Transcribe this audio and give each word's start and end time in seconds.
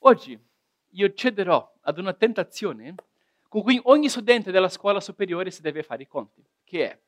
Oggi 0.00 0.38
io 0.92 1.12
cederò 1.14 1.72
ad 1.82 1.98
una 1.98 2.12
tentazione 2.12 2.94
con 3.48 3.62
cui 3.62 3.80
ogni 3.84 4.08
studente 4.08 4.50
della 4.50 4.68
scuola 4.68 5.00
superiore 5.00 5.50
si 5.50 5.60
deve 5.60 5.82
fare 5.82 6.02
i 6.02 6.06
conti, 6.06 6.42
che 6.64 6.90
è 6.90 6.98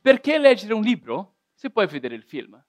perché 0.00 0.38
leggere 0.38 0.72
un 0.72 0.82
libro 0.82 1.34
se 1.52 1.70
puoi 1.70 1.86
vedere 1.86 2.14
il 2.14 2.22
film? 2.22 2.60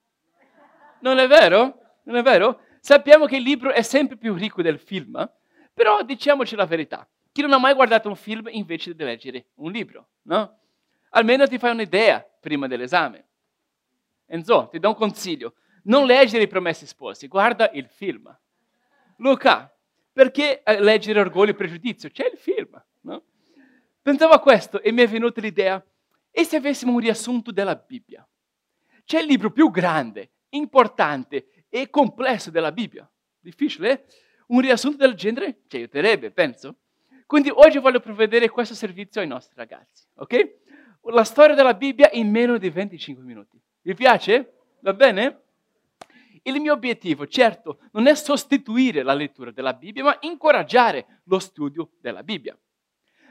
Non 1.00 1.18
è 1.18 1.28
vero? 1.28 1.80
Non 2.04 2.18
è 2.18 2.22
vero? 2.22 2.62
Sappiamo 2.82 3.26
che 3.26 3.38
il 3.38 3.44
libro 3.44 3.72
è 3.72 3.82
sempre 3.82 4.18
più 4.18 4.36
ricco 4.36 4.62
del 4.62 4.80
film, 4.80 5.32
però 5.74 6.04
diciamoci 6.04 6.56
la 6.56 6.66
verità. 6.66 7.08
Chi 7.32 7.42
non 7.42 7.54
ha 7.54 7.58
mai 7.58 7.74
guardato 7.74 8.10
un 8.10 8.16
film 8.16 8.48
invece 8.52 8.94
di 8.94 9.04
leggere 9.04 9.48
un 9.56 9.72
libro, 9.72 10.10
no? 10.24 10.60
Almeno 11.12 11.48
ti 11.48 11.58
fai 11.58 11.72
un'idea 11.72 12.26
prima 12.40 12.68
dell'esame. 12.68 13.26
Enzo, 14.26 14.68
ti 14.70 14.80
do 14.80 14.90
un 14.90 14.96
consiglio. 14.96 15.56
Non 15.84 16.06
leggere 16.06 16.44
i 16.44 16.48
promessi 16.48 16.86
sposi, 16.86 17.28
guarda 17.28 17.72
il 17.72 17.88
film. 17.88 18.38
Luca, 19.22 19.72
perché 20.12 20.64
eh, 20.64 20.80
leggere 20.80 21.20
Orgoglio 21.20 21.52
e 21.52 21.56
Pregiudizio? 21.56 22.10
C'è 22.10 22.30
il 22.32 22.38
film, 22.38 22.84
no? 23.02 23.24
Pensavo 24.02 24.34
a 24.34 24.40
questo 24.40 24.82
e 24.82 24.92
mi 24.92 25.04
è 25.04 25.08
venuta 25.08 25.40
l'idea, 25.42 25.84
e 26.32 26.44
se 26.44 26.56
avessimo 26.56 26.94
un 26.94 27.00
riassunto 27.00 27.52
della 27.52 27.76
Bibbia? 27.76 28.28
C'è 29.06 29.20
il 29.20 29.28
libro 29.28 29.52
più 29.52 29.70
grande, 29.70 30.32
importante 30.50 31.66
e 31.70 31.90
complesso 31.92 32.50
della 32.50 32.72
Bibbia. 32.72 33.10
Difficile? 33.40 33.92
Eh? 33.92 34.04
Un 34.48 34.62
riassunto 34.62 34.98
del 34.98 35.14
genere 35.14 35.62
ci 35.68 35.78
aiuterebbe, 35.78 36.32
penso. 36.32 36.78
Quindi 37.28 37.52
oggi 37.54 37.78
voglio 37.78 38.00
provvedere 38.00 38.50
questo 38.50 38.74
servizio 38.74 39.22
ai 39.22 39.28
nostri 39.28 39.54
ragazzi, 39.56 40.04
ok? 40.16 40.60
La 41.12 41.24
storia 41.24 41.54
della 41.54 41.76
Bibbia 41.76 42.10
in 42.14 42.30
meno 42.30 42.58
di 42.58 42.70
25 42.72 43.24
minuti. 43.24 43.62
Vi 43.82 43.94
piace? 43.94 44.54
Va 44.80 44.94
bene? 44.94 45.42
Il 46.44 46.60
mio 46.60 46.74
obiettivo, 46.74 47.28
certo, 47.28 47.80
non 47.92 48.08
è 48.08 48.16
sostituire 48.16 49.04
la 49.04 49.14
lettura 49.14 49.52
della 49.52 49.74
Bibbia, 49.74 50.04
ma 50.04 50.18
incoraggiare 50.22 51.22
lo 51.26 51.38
studio 51.38 51.92
della 52.00 52.24
Bibbia. 52.24 52.58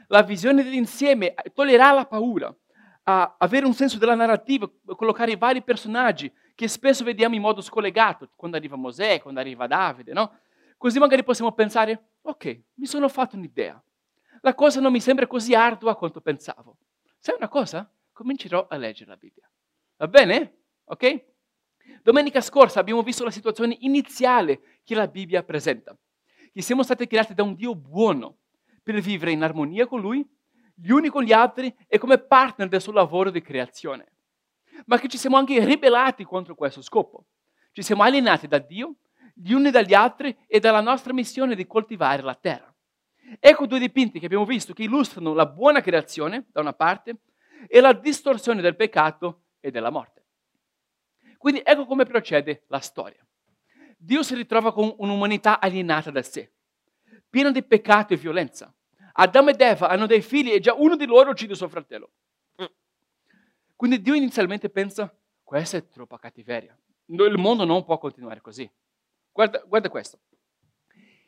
La 0.07 0.23
visione 0.23 0.63
dell'insieme 0.63 1.33
toglierà 1.53 1.91
la 1.91 2.05
paura, 2.05 2.53
a 3.03 3.35
avere 3.37 3.65
un 3.65 3.73
senso 3.73 3.97
della 3.97 4.15
narrativa, 4.15 4.69
collocare 4.95 5.31
i 5.31 5.37
vari 5.37 5.61
personaggi 5.63 6.31
che 6.55 6.67
spesso 6.67 7.03
vediamo 7.03 7.35
in 7.35 7.41
modo 7.41 7.61
scollegato, 7.61 8.29
quando 8.35 8.57
arriva 8.57 8.75
Mosè, 8.75 9.21
quando 9.21 9.39
arriva 9.39 9.67
Davide, 9.67 10.13
no? 10.13 10.39
Così 10.77 10.99
magari 10.99 11.23
possiamo 11.23 11.51
pensare, 11.51 12.11
ok, 12.21 12.61
mi 12.75 12.85
sono 12.85 13.09
fatto 13.09 13.35
un'idea. 13.35 13.81
La 14.41 14.53
cosa 14.55 14.79
non 14.79 14.91
mi 14.91 14.99
sembra 14.99 15.27
così 15.27 15.53
ardua 15.53 15.95
quanto 15.95 16.21
pensavo. 16.21 16.77
Sai 17.17 17.35
una 17.35 17.49
cosa? 17.49 17.91
Comincerò 18.11 18.67
a 18.69 18.75
leggere 18.77 19.09
la 19.09 19.17
Bibbia. 19.17 19.49
Va 19.97 20.07
bene? 20.07 20.57
Ok? 20.85 21.23
Domenica 22.03 22.41
scorsa 22.41 22.79
abbiamo 22.79 23.03
visto 23.03 23.23
la 23.23 23.31
situazione 23.31 23.77
iniziale 23.81 24.79
che 24.83 24.95
la 24.95 25.07
Bibbia 25.07 25.43
presenta, 25.43 25.95
che 26.51 26.61
siamo 26.61 26.83
stati 26.83 27.07
creati 27.07 27.33
da 27.33 27.43
un 27.43 27.55
Dio 27.55 27.75
buono 27.75 28.37
per 28.81 28.99
vivere 28.99 29.31
in 29.31 29.43
armonia 29.43 29.85
con 29.87 30.01
Lui, 30.01 30.27
gli 30.73 30.89
uni 30.89 31.09
con 31.09 31.23
gli 31.23 31.31
altri 31.31 31.73
e 31.87 31.97
come 31.99 32.17
partner 32.17 32.67
del 32.67 32.81
suo 32.81 32.91
lavoro 32.91 33.29
di 33.29 33.41
creazione, 33.41 34.13
ma 34.85 34.97
che 34.97 35.07
ci 35.07 35.17
siamo 35.17 35.37
anche 35.37 35.63
ribellati 35.63 36.23
contro 36.23 36.55
questo 36.55 36.81
scopo. 36.81 37.25
Ci 37.71 37.83
siamo 37.83 38.03
alienati 38.03 38.47
da 38.47 38.57
Dio, 38.57 38.95
gli 39.33 39.53
uni 39.53 39.69
dagli 39.69 39.93
altri 39.93 40.35
e 40.47 40.59
dalla 40.59 40.81
nostra 40.81 41.13
missione 41.13 41.55
di 41.55 41.67
coltivare 41.67 42.21
la 42.21 42.35
terra. 42.35 42.73
Ecco 43.39 43.65
due 43.65 43.79
dipinti 43.79 44.19
che 44.19 44.25
abbiamo 44.25 44.45
visto 44.45 44.73
che 44.73 44.83
illustrano 44.83 45.33
la 45.33 45.45
buona 45.45 45.81
creazione, 45.81 46.47
da 46.51 46.61
una 46.61 46.73
parte, 46.73 47.17
e 47.67 47.79
la 47.79 47.93
distorsione 47.93 48.61
del 48.61 48.75
peccato 48.75 49.43
e 49.59 49.71
della 49.71 49.89
morte. 49.89 50.20
Quindi 51.41 51.63
ecco 51.65 51.87
come 51.87 52.05
procede 52.05 52.65
la 52.67 52.77
storia. 52.77 53.25
Dio 53.97 54.21
si 54.21 54.35
ritrova 54.35 54.71
con 54.71 54.93
un'umanità 54.99 55.59
alienata 55.59 56.11
da 56.11 56.21
sé, 56.21 56.51
piena 57.27 57.49
di 57.49 57.63
peccato 57.63 58.13
e 58.13 58.17
violenza. 58.17 58.71
Adamo 59.13 59.49
ed 59.49 59.59
Eva 59.59 59.89
hanno 59.89 60.05
dei 60.05 60.21
figli 60.21 60.51
e 60.51 60.59
già 60.59 60.75
uno 60.75 60.95
di 60.95 61.07
loro 61.07 61.31
uccide 61.31 61.55
suo 61.55 61.67
fratello. 61.67 62.11
Quindi 63.75 64.03
Dio 64.03 64.13
inizialmente 64.13 64.69
pensa, 64.69 65.11
questa 65.41 65.77
è 65.77 65.87
troppa 65.87 66.19
cattiveria. 66.19 66.77
Il 67.07 67.39
mondo 67.39 67.65
non 67.65 67.83
può 67.85 67.97
continuare 67.97 68.39
così. 68.39 68.69
Guarda, 69.31 69.63
guarda 69.65 69.89
questo. 69.89 70.19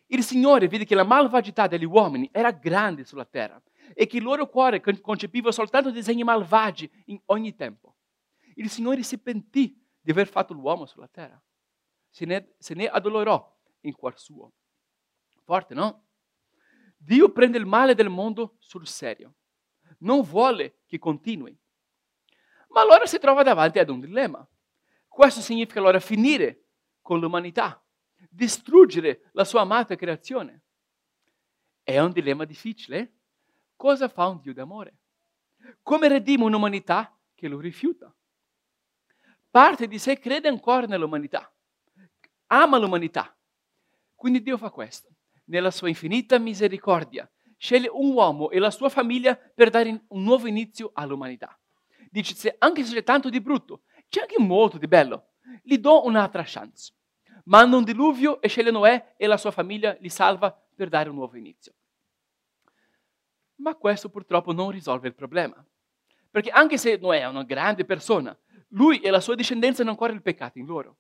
Il 0.05 0.23
Signore 0.23 0.67
vede 0.67 0.85
che 0.85 0.93
la 0.93 1.03
malvagità 1.03 1.65
degli 1.65 1.85
uomini 1.85 2.29
era 2.31 2.51
grande 2.51 3.03
sulla 3.03 3.25
terra 3.25 3.59
e 3.95 4.05
che 4.05 4.17
il 4.17 4.23
loro 4.23 4.47
cuore 4.47 4.79
concepiva 4.79 5.51
soltanto 5.51 5.89
disegni 5.89 6.23
malvagi 6.23 6.87
in 7.05 7.19
ogni 7.25 7.55
tempo. 7.55 7.95
Il 8.53 8.69
Signore 8.69 9.01
si 9.01 9.17
pentì 9.17 9.81
di 10.03 10.11
aver 10.11 10.27
fatto 10.27 10.53
l'uomo 10.53 10.85
sulla 10.85 11.07
terra. 11.07 11.41
Se 12.09 12.25
ne, 12.25 12.55
se 12.59 12.73
ne 12.73 12.87
addolorò 12.87 13.57
in 13.81 13.95
cuor 13.95 14.19
suo. 14.19 14.51
Forte, 15.43 15.73
no? 15.73 16.07
Dio 16.97 17.31
prende 17.31 17.57
il 17.57 17.65
male 17.65 17.95
del 17.95 18.09
mondo 18.09 18.57
sul 18.59 18.85
serio. 18.85 19.35
Non 19.99 20.21
vuole 20.21 20.81
che 20.85 20.99
continui. 20.99 21.57
Ma 22.69 22.81
allora 22.81 23.05
si 23.05 23.17
trova 23.17 23.43
davanti 23.43 23.79
ad 23.79 23.89
un 23.89 24.01
dilemma. 24.01 24.45
Questo 25.07 25.39
significa 25.39 25.79
allora 25.79 25.99
finire 25.99 26.65
con 27.01 27.19
l'umanità, 27.19 27.81
distruggere 28.29 29.29
la 29.33 29.45
sua 29.45 29.61
amata 29.61 29.95
creazione. 29.95 30.63
È 31.81 31.97
un 31.99 32.11
dilemma 32.11 32.43
difficile. 32.45 33.19
Cosa 33.75 34.09
fa 34.09 34.27
un 34.27 34.41
Dio 34.41 34.53
d'amore? 34.53 34.97
Come 35.81 36.07
redime 36.09 36.43
un'umanità 36.43 37.17
che 37.35 37.47
lo 37.47 37.59
rifiuta? 37.59 38.13
Parte 39.53 39.87
di 39.87 39.99
sé 39.99 40.17
crede 40.17 40.47
ancora 40.47 40.87
nell'umanità, 40.87 41.53
ama 42.47 42.79
l'umanità. 42.79 43.37
Quindi 44.15 44.41
Dio 44.41 44.57
fa 44.57 44.71
questo. 44.71 45.09
Nella 45.45 45.69
sua 45.69 45.89
infinita 45.89 46.39
misericordia 46.39 47.29
sceglie 47.55 47.87
un 47.87 48.13
uomo 48.13 48.49
e 48.49 48.57
la 48.57 48.71
sua 48.71 48.89
famiglia 48.89 49.35
per 49.35 49.69
dare 49.69 50.05
un 50.07 50.23
nuovo 50.23 50.47
inizio 50.47 50.89
all'umanità. 50.95 51.55
Dice, 52.09 52.33
se 52.33 52.55
anche 52.57 52.83
se 52.83 52.95
c'è 52.95 53.03
tanto 53.03 53.29
di 53.29 53.39
brutto, 53.41 53.83
c'è 54.09 54.21
anche 54.21 54.39
molto 54.39 54.79
di 54.79 54.87
bello. 54.87 55.33
Gli 55.61 55.77
do 55.77 56.03
un'altra 56.03 56.41
chance. 56.43 56.91
Manda 57.45 57.77
un 57.77 57.83
diluvio 57.83 58.41
e 58.41 58.47
sceglie 58.47 58.71
Noè 58.71 59.13
e 59.15 59.27
la 59.27 59.37
sua 59.37 59.51
famiglia 59.51 59.95
li 59.99 60.09
salva 60.09 60.51
per 60.51 60.89
dare 60.89 61.09
un 61.09 61.15
nuovo 61.15 61.37
inizio. 61.37 61.75
Ma 63.57 63.75
questo 63.75 64.09
purtroppo 64.09 64.51
non 64.51 64.71
risolve 64.71 65.09
il 65.09 65.13
problema. 65.13 65.63
Perché 66.31 66.49
anche 66.49 66.79
se 66.79 66.97
Noè 66.97 67.19
è 67.19 67.27
una 67.27 67.43
grande 67.43 67.85
persona, 67.85 68.35
lui 68.73 68.99
e 68.99 69.09
la 69.09 69.19
sua 69.19 69.35
discendenza 69.35 69.81
hanno 69.81 69.91
ancora 69.91 70.13
il 70.13 70.21
peccato 70.21 70.59
in 70.59 70.65
loro. 70.65 70.97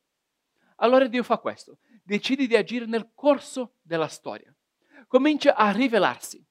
Allora 0.77 1.07
Dio 1.07 1.23
fa 1.23 1.37
questo, 1.37 1.77
decide 2.03 2.47
di 2.47 2.55
agire 2.55 2.85
nel 2.85 3.11
corso 3.13 3.75
della 3.81 4.07
storia. 4.07 4.53
Comincia 5.07 5.55
a 5.55 5.71
rivelarsi, 5.71 6.43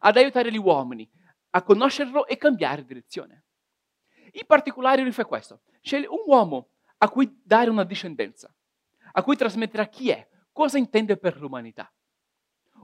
ad 0.00 0.16
aiutare 0.16 0.50
gli 0.50 0.58
uomini 0.58 1.08
a 1.50 1.62
conoscerlo 1.62 2.26
e 2.26 2.36
cambiare 2.36 2.84
direzione. 2.84 3.44
In 4.32 4.44
particolare 4.46 5.02
lui 5.02 5.12
fa 5.12 5.24
questo, 5.24 5.62
sceglie 5.80 6.06
un 6.06 6.22
uomo 6.26 6.70
a 6.98 7.08
cui 7.08 7.40
dare 7.42 7.70
una 7.70 7.84
discendenza, 7.84 8.54
a 9.12 9.22
cui 9.22 9.36
trasmetterà 9.36 9.86
chi 9.86 10.10
è, 10.10 10.28
cosa 10.52 10.76
intende 10.76 11.16
per 11.16 11.38
l'umanità. 11.40 11.90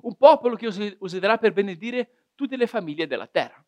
Un 0.03 0.17
popolo 0.17 0.57
che 0.57 0.97
userà 0.99 1.37
per 1.37 1.53
benedire 1.53 2.31
tutte 2.35 2.57
le 2.57 2.67
famiglie 2.67 3.07
della 3.07 3.27
terra. 3.27 3.63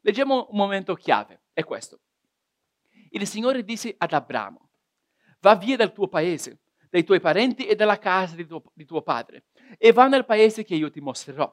Leggiamo 0.00 0.48
un 0.50 0.56
momento 0.56 0.94
chiave, 0.94 1.44
è 1.52 1.64
questo. 1.64 2.00
Il 3.10 3.26
Signore 3.26 3.64
disse 3.64 3.94
ad 3.96 4.12
Abramo, 4.12 4.70
va 5.40 5.56
via 5.56 5.76
dal 5.76 5.92
tuo 5.92 6.08
paese, 6.08 6.60
dai 6.90 7.04
tuoi 7.04 7.20
parenti 7.20 7.66
e 7.66 7.74
dalla 7.74 7.98
casa 7.98 8.34
di 8.34 8.46
tuo, 8.46 8.62
di 8.74 8.84
tuo 8.84 9.02
padre, 9.02 9.46
e 9.78 9.92
va 9.92 10.08
nel 10.08 10.24
paese 10.24 10.64
che 10.64 10.74
io 10.74 10.90
ti 10.90 11.00
mostrerò. 11.00 11.52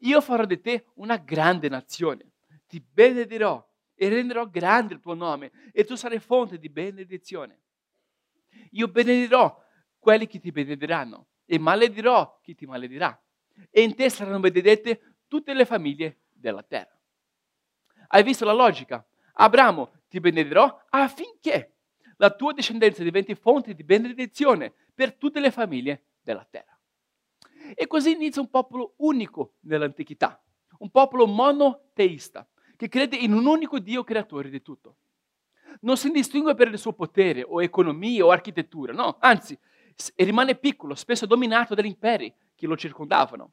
Io 0.00 0.20
farò 0.20 0.44
di 0.44 0.60
te 0.60 0.86
una 0.94 1.16
grande 1.16 1.68
nazione, 1.68 2.32
ti 2.66 2.80
benedirò 2.80 3.66
e 3.94 4.08
renderò 4.08 4.46
grande 4.48 4.94
il 4.94 5.00
tuo 5.00 5.14
nome, 5.14 5.50
e 5.72 5.84
tu 5.84 5.96
sarai 5.96 6.20
fonte 6.20 6.58
di 6.58 6.68
benedizione. 6.68 7.62
Io 8.72 8.86
benedirò 8.88 9.60
quelli 9.98 10.26
che 10.26 10.38
ti 10.38 10.52
benediranno, 10.52 11.28
e 11.44 11.58
maledirò 11.58 12.38
chi 12.42 12.54
ti 12.54 12.66
maledirà. 12.66 13.20
E 13.70 13.82
in 13.82 13.96
te 13.96 14.08
saranno 14.10 14.38
benedette 14.38 15.16
tutte 15.26 15.54
le 15.54 15.64
famiglie 15.64 16.20
della 16.28 16.62
terra. 16.62 16.96
Hai 18.08 18.22
visto 18.22 18.44
la 18.44 18.52
logica? 18.52 19.04
Abramo, 19.32 19.97
ti 20.08 20.20
benedirò 20.20 20.84
affinché 20.90 21.74
la 22.16 22.30
tua 22.30 22.52
discendenza 22.52 23.02
diventi 23.02 23.34
fonte 23.34 23.74
di 23.74 23.84
benedizione 23.84 24.72
per 24.94 25.14
tutte 25.14 25.40
le 25.40 25.50
famiglie 25.50 26.04
della 26.20 26.46
terra. 26.48 26.78
E 27.74 27.86
così 27.86 28.12
inizia 28.12 28.42
un 28.42 28.50
popolo 28.50 28.94
unico 28.98 29.54
nell'antichità, 29.60 30.42
un 30.78 30.90
popolo 30.90 31.26
monoteista, 31.26 32.48
che 32.76 32.88
crede 32.88 33.16
in 33.16 33.32
un 33.32 33.46
unico 33.46 33.78
Dio 33.78 34.04
creatore 34.04 34.50
di 34.50 34.62
tutto. 34.62 34.96
Non 35.80 35.96
si 35.96 36.10
distingue 36.10 36.54
per 36.54 36.68
il 36.68 36.78
suo 36.78 36.92
potere 36.92 37.42
o 37.42 37.62
economia 37.62 38.24
o 38.24 38.30
architettura, 38.30 38.92
no, 38.92 39.18
anzi, 39.20 39.58
rimane 40.16 40.56
piccolo, 40.56 40.94
spesso 40.94 41.26
dominato 41.26 41.74
dagli 41.74 41.86
imperi 41.86 42.32
che 42.54 42.66
lo 42.66 42.76
circondavano. 42.76 43.52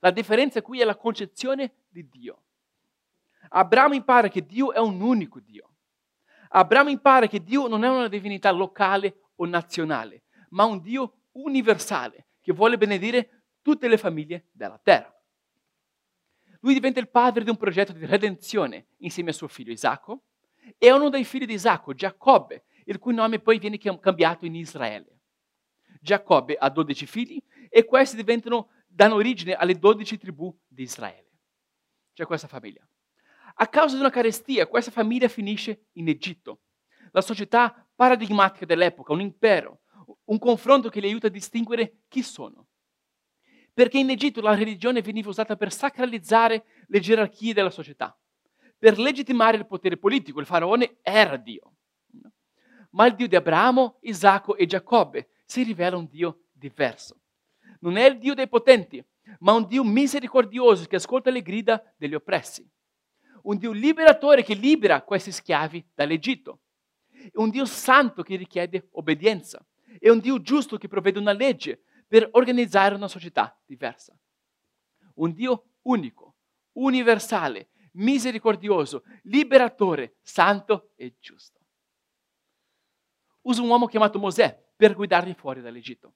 La 0.00 0.10
differenza 0.10 0.62
qui 0.62 0.80
è 0.80 0.84
la 0.84 0.96
concezione 0.96 1.74
di 1.88 2.08
Dio. 2.08 2.42
Abramo 3.52 3.94
impara 3.94 4.28
che 4.28 4.44
Dio 4.44 4.72
è 4.72 4.78
un 4.78 5.00
unico 5.00 5.40
Dio. 5.40 5.74
Abramo 6.50 6.90
impara 6.90 7.26
che 7.26 7.42
Dio 7.42 7.68
non 7.68 7.84
è 7.84 7.88
una 7.88 8.08
divinità 8.08 8.50
locale 8.50 9.30
o 9.36 9.46
nazionale, 9.46 10.24
ma 10.50 10.64
un 10.64 10.80
Dio 10.80 11.22
universale 11.32 12.26
che 12.40 12.52
vuole 12.52 12.76
benedire 12.76 13.44
tutte 13.62 13.88
le 13.88 13.98
famiglie 13.98 14.48
della 14.52 14.78
terra. 14.82 15.14
Lui 16.60 16.74
diventa 16.74 17.00
il 17.00 17.08
padre 17.08 17.42
di 17.42 17.50
un 17.50 17.56
progetto 17.56 17.92
di 17.92 18.04
redenzione 18.04 18.88
insieme 18.98 19.30
a 19.30 19.32
suo 19.32 19.48
figlio 19.48 19.72
Isacco 19.72 20.24
e 20.76 20.92
uno 20.92 21.08
dei 21.08 21.24
figli 21.24 21.46
di 21.46 21.54
Isacco, 21.54 21.94
Giacobbe, 21.94 22.64
il 22.84 22.98
cui 22.98 23.14
nome 23.14 23.40
poi 23.40 23.58
viene 23.58 23.78
cambiato 23.78 24.44
in 24.44 24.54
Israele. 24.54 25.20
Giacobbe 26.00 26.56
ha 26.56 26.68
12 26.68 27.06
figli 27.06 27.42
e 27.68 27.84
questi 27.84 28.16
diventano, 28.16 28.70
danno 28.86 29.14
origine 29.14 29.54
alle 29.54 29.78
12 29.78 30.18
tribù 30.18 30.56
di 30.66 30.82
Israele. 30.82 31.30
C'è 32.12 32.26
questa 32.26 32.48
famiglia. 32.48 32.86
A 33.60 33.68
causa 33.68 33.94
di 33.94 34.00
una 34.00 34.08
carestia, 34.08 34.66
questa 34.66 34.90
famiglia 34.90 35.28
finisce 35.28 35.88
in 35.92 36.08
Egitto, 36.08 36.60
la 37.12 37.20
società 37.20 37.86
paradigmatica 37.94 38.64
dell'epoca, 38.64 39.12
un 39.12 39.20
impero, 39.20 39.80
un 40.24 40.38
confronto 40.38 40.88
che 40.88 40.98
li 40.98 41.08
aiuta 41.08 41.26
a 41.26 41.30
distinguere 41.30 41.98
chi 42.08 42.22
sono. 42.22 42.68
Perché 43.74 43.98
in 43.98 44.08
Egitto 44.08 44.40
la 44.40 44.54
religione 44.54 45.02
veniva 45.02 45.28
usata 45.28 45.56
per 45.56 45.72
sacralizzare 45.72 46.64
le 46.86 47.00
gerarchie 47.00 47.52
della 47.52 47.68
società, 47.68 48.18
per 48.78 48.98
legittimare 48.98 49.58
il 49.58 49.66
potere 49.66 49.98
politico. 49.98 50.40
Il 50.40 50.46
faraone 50.46 50.96
era 51.02 51.36
Dio. 51.36 51.74
Ma 52.92 53.04
il 53.04 53.14
Dio 53.14 53.28
di 53.28 53.36
Abramo, 53.36 53.98
Isacco 54.00 54.56
e 54.56 54.64
Giacobbe 54.64 55.28
si 55.44 55.64
rivela 55.64 55.98
un 55.98 56.08
Dio 56.08 56.44
diverso. 56.50 57.20
Non 57.80 57.98
è 57.98 58.08
il 58.08 58.16
Dio 58.16 58.32
dei 58.32 58.48
potenti, 58.48 59.04
ma 59.40 59.52
un 59.52 59.66
Dio 59.66 59.84
misericordioso 59.84 60.86
che 60.86 60.96
ascolta 60.96 61.28
le 61.28 61.42
grida 61.42 61.82
degli 61.98 62.14
oppressi. 62.14 62.66
Un 63.42 63.58
Dio 63.58 63.72
liberatore 63.72 64.42
che 64.42 64.54
libera 64.54 65.02
questi 65.02 65.32
schiavi 65.32 65.84
dall'Egitto. 65.94 66.60
Un 67.34 67.50
Dio 67.50 67.64
santo 67.64 68.22
che 68.22 68.36
richiede 68.36 68.88
obbedienza. 68.92 69.64
E 69.98 70.10
un 70.10 70.20
Dio 70.20 70.40
giusto 70.40 70.76
che 70.76 70.88
provvede 70.88 71.18
una 71.18 71.32
legge 71.32 71.82
per 72.06 72.28
organizzare 72.32 72.94
una 72.94 73.08
società 73.08 73.58
diversa. 73.64 74.18
Un 75.14 75.32
Dio 75.32 75.72
unico, 75.82 76.36
universale, 76.72 77.68
misericordioso, 77.92 79.04
liberatore, 79.22 80.16
santo 80.22 80.92
e 80.96 81.16
giusto. 81.18 81.58
Usa 83.42 83.62
un 83.62 83.68
uomo 83.68 83.86
chiamato 83.86 84.18
Mosè 84.18 84.72
per 84.76 84.94
guidarli 84.94 85.34
fuori 85.34 85.60
dall'Egitto. 85.60 86.14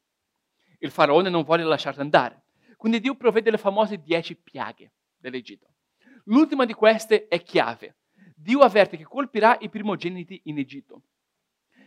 Il 0.79 0.91
faraone 0.91 1.31
non 1.31 1.43
vuole 1.43 1.62
lasciarli 1.65 2.00
andare, 2.00 2.44
quindi 2.76 3.00
Dio 3.00 3.17
provvede 3.17 3.50
le 3.50 3.59
famose 3.59 4.00
dieci 4.00 4.37
piaghe 4.37 4.93
dell'Egitto. 5.17 5.74
L'ultima 6.25 6.65
di 6.65 6.73
queste 6.73 7.29
è 7.29 7.43
chiave. 7.43 7.97
Dio 8.35 8.61
avverte 8.61 8.97
che 8.97 9.05
colpirà 9.05 9.59
i 9.61 9.69
primogeniti 9.69 10.41
in 10.44 10.59
Egitto. 10.59 11.03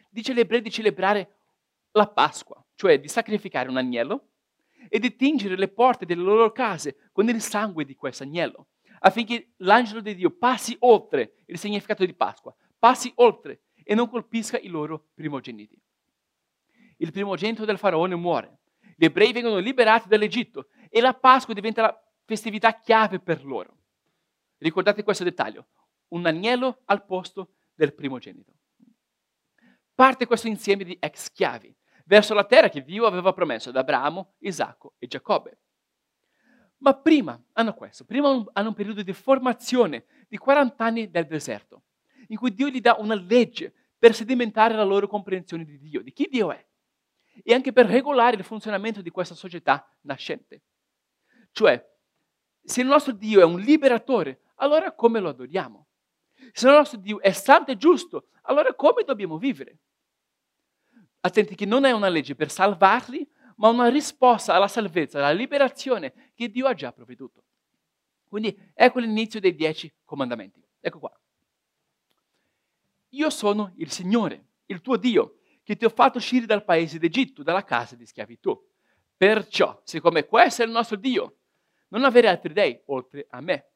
Dice 0.09 0.31
agli 0.31 0.39
ebrei 0.39 0.61
di 0.61 0.71
celebrare 0.71 1.37
la 1.91 2.07
Pasqua, 2.07 2.63
cioè 2.75 2.99
di 2.99 3.07
sacrificare 3.07 3.69
un 3.69 3.77
agnello 3.77 4.29
e 4.89 4.99
di 4.99 5.15
tingere 5.15 5.57
le 5.57 5.67
porte 5.67 6.05
delle 6.05 6.21
loro 6.21 6.51
case 6.51 7.09
con 7.11 7.27
il 7.27 7.41
sangue 7.41 7.83
di 7.83 7.95
questo 7.95 8.23
agnello, 8.23 8.67
affinché 8.99 9.53
l'angelo 9.57 10.01
di 10.01 10.15
Dio 10.15 10.29
passi 10.29 10.75
oltre 10.81 11.33
il 11.45 11.57
significato 11.57 12.05
di 12.05 12.13
Pasqua, 12.13 12.55
passi 12.77 13.11
oltre 13.15 13.61
e 13.83 13.95
non 13.95 14.07
colpisca 14.07 14.59
i 14.59 14.67
loro 14.67 15.07
primogeniti. 15.15 15.79
Il 16.97 17.11
primogenito 17.11 17.65
del 17.65 17.77
faraone 17.77 18.15
muore, 18.15 18.59
gli 18.95 19.05
ebrei 19.05 19.31
vengono 19.31 19.57
liberati 19.57 20.07
dall'Egitto 20.07 20.67
e 20.89 21.01
la 21.01 21.13
Pasqua 21.13 21.53
diventa 21.53 21.81
la 21.81 22.03
festività 22.25 22.79
chiave 22.79 23.19
per 23.19 23.43
loro. 23.43 23.76
Ricordate 24.57 25.03
questo 25.03 25.23
dettaglio, 25.23 25.67
un 26.09 26.25
agnello 26.25 26.81
al 26.85 27.05
posto 27.05 27.55
del 27.73 27.93
primogenito. 27.93 28.53
Parte 29.93 30.25
questo 30.25 30.47
insieme 30.47 30.83
di 30.83 30.97
ex 30.99 31.25
schiavi 31.25 31.75
verso 32.05 32.33
la 32.33 32.45
terra 32.45 32.69
che 32.69 32.83
Dio 32.83 33.05
aveva 33.05 33.33
promesso 33.33 33.69
ad 33.69 33.77
Abramo, 33.77 34.35
Isacco 34.39 34.95
e 34.97 35.07
Giacobbe. 35.07 35.59
Ma 36.77 36.95
prima 36.95 37.41
hanno 37.53 37.73
questo, 37.73 38.05
prima 38.05 38.29
hanno 38.53 38.69
un 38.69 38.73
periodo 38.73 39.01
di 39.01 39.13
formazione 39.13 40.05
di 40.27 40.37
40 40.37 40.83
anni 40.83 41.09
del 41.09 41.25
deserto, 41.25 41.83
in 42.27 42.37
cui 42.37 42.53
Dio 42.53 42.69
gli 42.69 42.79
dà 42.79 42.95
una 42.99 43.15
legge 43.15 43.73
per 43.97 44.13
sedimentare 44.13 44.75
la 44.75 44.83
loro 44.83 45.07
comprensione 45.07 45.65
di 45.65 45.79
Dio, 45.79 46.01
di 46.01 46.13
chi 46.13 46.27
Dio 46.29 46.51
è, 46.51 46.65
e 47.43 47.53
anche 47.53 47.73
per 47.73 47.87
regolare 47.87 48.35
il 48.37 48.43
funzionamento 48.43 49.01
di 49.01 49.09
questa 49.09 49.35
società 49.35 49.87
nascente. 50.01 50.63
Cioè, 51.51 51.83
se 52.61 52.81
il 52.81 52.87
nostro 52.87 53.13
Dio 53.13 53.39
è 53.39 53.43
un 53.43 53.59
liberatore, 53.59 54.41
allora 54.57 54.91
come 54.93 55.19
lo 55.19 55.29
adoriamo? 55.29 55.87
Se 56.51 56.67
il 56.67 56.73
nostro 56.73 56.99
Dio 56.99 57.19
è 57.19 57.31
santo 57.31 57.71
e 57.71 57.77
giusto, 57.77 58.27
allora 58.43 58.73
come 58.73 59.03
dobbiamo 59.03 59.37
vivere? 59.37 59.77
Attenti 61.21 61.55
che 61.55 61.65
non 61.65 61.83
è 61.83 61.91
una 61.91 62.09
legge 62.09 62.35
per 62.35 62.51
salvarli, 62.51 63.27
ma 63.57 63.69
una 63.69 63.89
risposta 63.89 64.53
alla 64.53 64.67
salvezza, 64.67 65.17
alla 65.17 65.31
liberazione 65.31 66.31
che 66.35 66.49
Dio 66.49 66.67
ha 66.67 66.73
già 66.73 66.91
provveduto. 66.91 67.43
Quindi 68.27 68.55
ecco 68.73 68.99
l'inizio 68.99 69.39
dei 69.39 69.55
dieci 69.55 69.91
comandamenti. 70.05 70.63
Ecco 70.79 70.99
qua. 70.99 71.19
Io 73.09 73.29
sono 73.29 73.73
il 73.77 73.89
Signore, 73.91 74.45
il 74.65 74.81
tuo 74.81 74.97
Dio, 74.97 75.39
che 75.63 75.75
ti 75.75 75.85
ho 75.85 75.89
fatto 75.89 76.17
uscire 76.17 76.45
dal 76.45 76.63
paese 76.63 76.99
d'Egitto, 76.99 77.43
dalla 77.43 77.63
casa 77.63 77.95
di 77.95 78.05
schiavitù. 78.05 78.57
Perciò, 79.15 79.81
siccome 79.83 80.25
questo 80.25 80.61
è 80.61 80.65
il 80.65 80.71
nostro 80.71 80.95
Dio, 80.95 81.37
non 81.89 82.03
avere 82.03 82.27
altri 82.27 82.53
dei 82.53 82.79
oltre 82.85 83.25
a 83.29 83.41
me. 83.41 83.71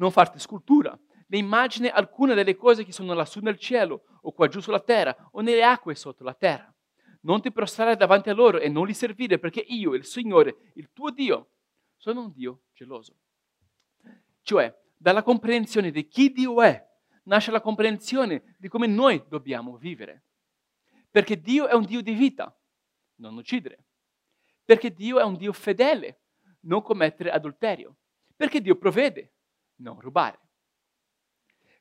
Non 0.00 0.10
farti 0.10 0.38
scultura, 0.38 0.98
né 1.26 1.36
immagine 1.36 1.90
alcuna 1.90 2.32
delle 2.32 2.56
cose 2.56 2.84
che 2.84 2.92
sono 2.92 3.12
lassù 3.12 3.40
nel 3.40 3.58
cielo, 3.58 4.04
o 4.22 4.32
qua 4.32 4.48
giù 4.48 4.60
sulla 4.60 4.80
terra, 4.80 5.14
o 5.32 5.42
nelle 5.42 5.62
acque 5.62 5.94
sotto 5.94 6.24
la 6.24 6.32
terra. 6.32 6.74
Non 7.20 7.42
ti 7.42 7.52
prostrare 7.52 7.96
davanti 7.96 8.30
a 8.30 8.32
loro 8.32 8.58
e 8.58 8.70
non 8.70 8.86
li 8.86 8.94
servire, 8.94 9.38
perché 9.38 9.60
io, 9.60 9.92
il 9.92 10.06
Signore, 10.06 10.72
il 10.76 10.88
tuo 10.94 11.10
Dio, 11.10 11.50
sono 11.98 12.22
un 12.22 12.32
Dio 12.32 12.62
geloso. 12.72 13.14
Cioè, 14.40 14.74
dalla 14.96 15.22
comprensione 15.22 15.90
di 15.90 16.08
chi 16.08 16.32
Dio 16.32 16.62
è, 16.62 16.82
nasce 17.24 17.50
la 17.50 17.60
comprensione 17.60 18.56
di 18.58 18.68
come 18.68 18.86
noi 18.86 19.22
dobbiamo 19.28 19.76
vivere. 19.76 20.24
Perché 21.10 21.38
Dio 21.38 21.68
è 21.68 21.74
un 21.74 21.84
Dio 21.84 22.00
di 22.00 22.14
vita, 22.14 22.58
non 23.16 23.36
uccidere. 23.36 23.84
Perché 24.64 24.94
Dio 24.94 25.20
è 25.20 25.24
un 25.24 25.36
Dio 25.36 25.52
fedele, 25.52 26.22
non 26.60 26.80
commettere 26.80 27.30
adulterio. 27.30 27.98
Perché 28.34 28.62
Dio 28.62 28.76
provvede, 28.76 29.34
non 29.80 30.00
rubare. 30.00 30.38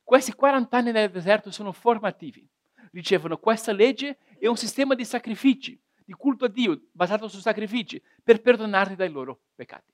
Questi 0.03 0.33
40 0.33 0.77
anni 0.77 0.91
nel 0.91 1.11
deserto 1.11 1.51
sono 1.51 1.71
formativi. 1.71 2.47
Ricevono 2.91 3.37
questa 3.37 3.71
legge 3.71 4.17
e 4.39 4.47
un 4.47 4.57
sistema 4.57 4.95
di 4.95 5.05
sacrifici, 5.05 5.79
di 6.03 6.13
culto 6.13 6.45
a 6.45 6.49
Dio 6.49 6.87
basato 6.91 7.27
su 7.27 7.39
sacrifici, 7.39 8.01
per 8.23 8.41
perdonarli 8.41 8.95
dai 8.95 9.11
loro 9.11 9.41
peccati. 9.53 9.93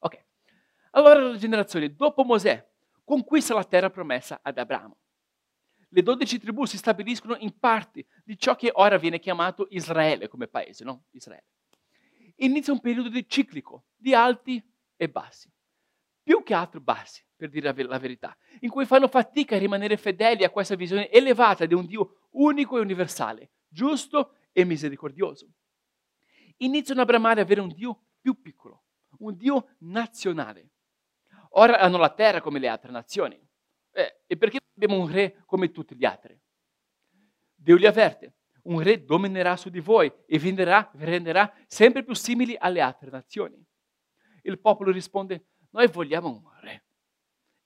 Ok, 0.00 0.24
allora 0.90 1.20
la 1.20 1.36
generazione 1.36 1.94
dopo 1.94 2.24
Mosè 2.24 2.68
conquista 3.04 3.54
la 3.54 3.64
terra 3.64 3.88
promessa 3.88 4.40
ad 4.42 4.58
Abramo. 4.58 4.98
Le 5.88 6.02
dodici 6.02 6.38
tribù 6.38 6.66
si 6.66 6.76
stabiliscono 6.76 7.36
in 7.38 7.58
parti 7.58 8.06
di 8.22 8.38
ciò 8.38 8.54
che 8.54 8.70
ora 8.72 8.96
viene 8.98 9.18
chiamato 9.18 9.66
Israele 9.70 10.28
come 10.28 10.46
paese, 10.46 10.84
no? 10.84 11.04
Israele. 11.12 11.46
Inizia 12.36 12.72
un 12.72 12.80
periodo 12.80 13.10
ciclico, 13.26 13.86
di 13.96 14.14
alti 14.14 14.62
e 14.96 15.08
bassi, 15.08 15.50
più 16.22 16.42
che 16.42 16.54
altro 16.54 16.80
bassi 16.80 17.24
per 17.36 17.48
dire 17.48 17.72
la 17.84 17.98
verità, 17.98 18.36
in 18.60 18.68
cui 18.68 18.84
fanno 18.84 19.08
fatica 19.08 19.56
a 19.56 19.58
rimanere 19.58 19.96
fedeli 19.96 20.44
a 20.44 20.50
questa 20.50 20.74
visione 20.74 21.10
elevata 21.10 21.64
di 21.64 21.74
un 21.74 21.86
Dio 21.86 22.26
unico 22.32 22.76
e 22.76 22.80
universale, 22.80 23.52
giusto 23.66 24.34
e 24.52 24.64
misericordioso. 24.64 25.48
Iniziano 26.58 27.00
a 27.00 27.06
bramare 27.06 27.40
avere 27.40 27.60
un 27.60 27.72
Dio 27.72 28.02
più 28.20 28.40
piccolo, 28.40 28.84
un 29.20 29.36
Dio 29.36 29.76
nazionale. 29.78 30.72
Ora 31.54 31.78
hanno 31.78 31.96
la 31.96 32.10
terra 32.10 32.40
come 32.40 32.58
le 32.58 32.68
altre 32.68 32.92
nazioni. 32.92 33.40
Eh, 33.92 34.22
e 34.26 34.36
perché 34.36 34.58
abbiamo 34.74 35.02
un 35.02 35.10
re 35.10 35.42
come 35.46 35.70
tutti 35.70 35.96
gli 35.96 36.04
altri? 36.04 36.38
Dio 37.54 37.76
li 37.76 37.86
avverte. 37.86 38.34
Un 38.64 38.82
re 38.82 39.02
dominerà 39.04 39.56
su 39.56 39.70
di 39.70 39.80
voi 39.80 40.12
e 40.26 40.38
vi 40.38 40.48
renderà, 40.48 40.90
vi 40.94 41.04
renderà 41.06 41.52
sempre 41.66 42.04
più 42.04 42.14
simili 42.14 42.54
alle 42.58 42.80
altre 42.80 43.10
nazioni. 43.10 43.62
Il 44.42 44.60
popolo 44.60 44.90
risponde, 44.90 45.46
noi 45.70 45.86
vogliamo 45.88 46.28
un 46.28 46.42
re 46.60 46.84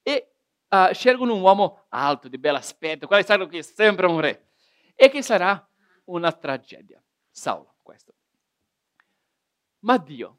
e 0.02 0.34
uh, 0.68 0.92
scelgono 0.92 1.34
un 1.34 1.40
uomo 1.40 1.86
alto, 1.88 2.28
di 2.28 2.38
bell'aspetto, 2.38 3.06
quale 3.06 3.24
sanno 3.24 3.46
che 3.46 3.62
sembra 3.62 4.08
un 4.08 4.20
re, 4.20 4.48
e 4.94 5.08
che 5.08 5.22
sarà 5.22 5.66
una 6.04 6.32
tragedia. 6.32 7.02
Saulo, 7.30 7.76
questo. 7.82 8.14
Ma 9.80 9.98
Dio, 9.98 10.38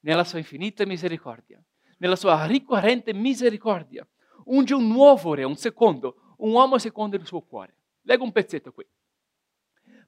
nella 0.00 0.24
sua 0.24 0.38
infinita 0.38 0.84
misericordia, 0.84 1.62
nella 1.98 2.16
sua 2.16 2.44
ricorrente 2.46 3.12
misericordia, 3.14 4.06
unge 4.46 4.74
un 4.74 4.88
nuovo 4.88 5.34
re, 5.34 5.44
un 5.44 5.56
secondo, 5.56 6.34
un 6.38 6.52
uomo 6.52 6.78
secondo 6.78 7.16
il 7.16 7.26
suo 7.26 7.40
cuore. 7.40 7.76
Leggo 8.02 8.24
un 8.24 8.32
pezzetto 8.32 8.72
qui. 8.72 8.86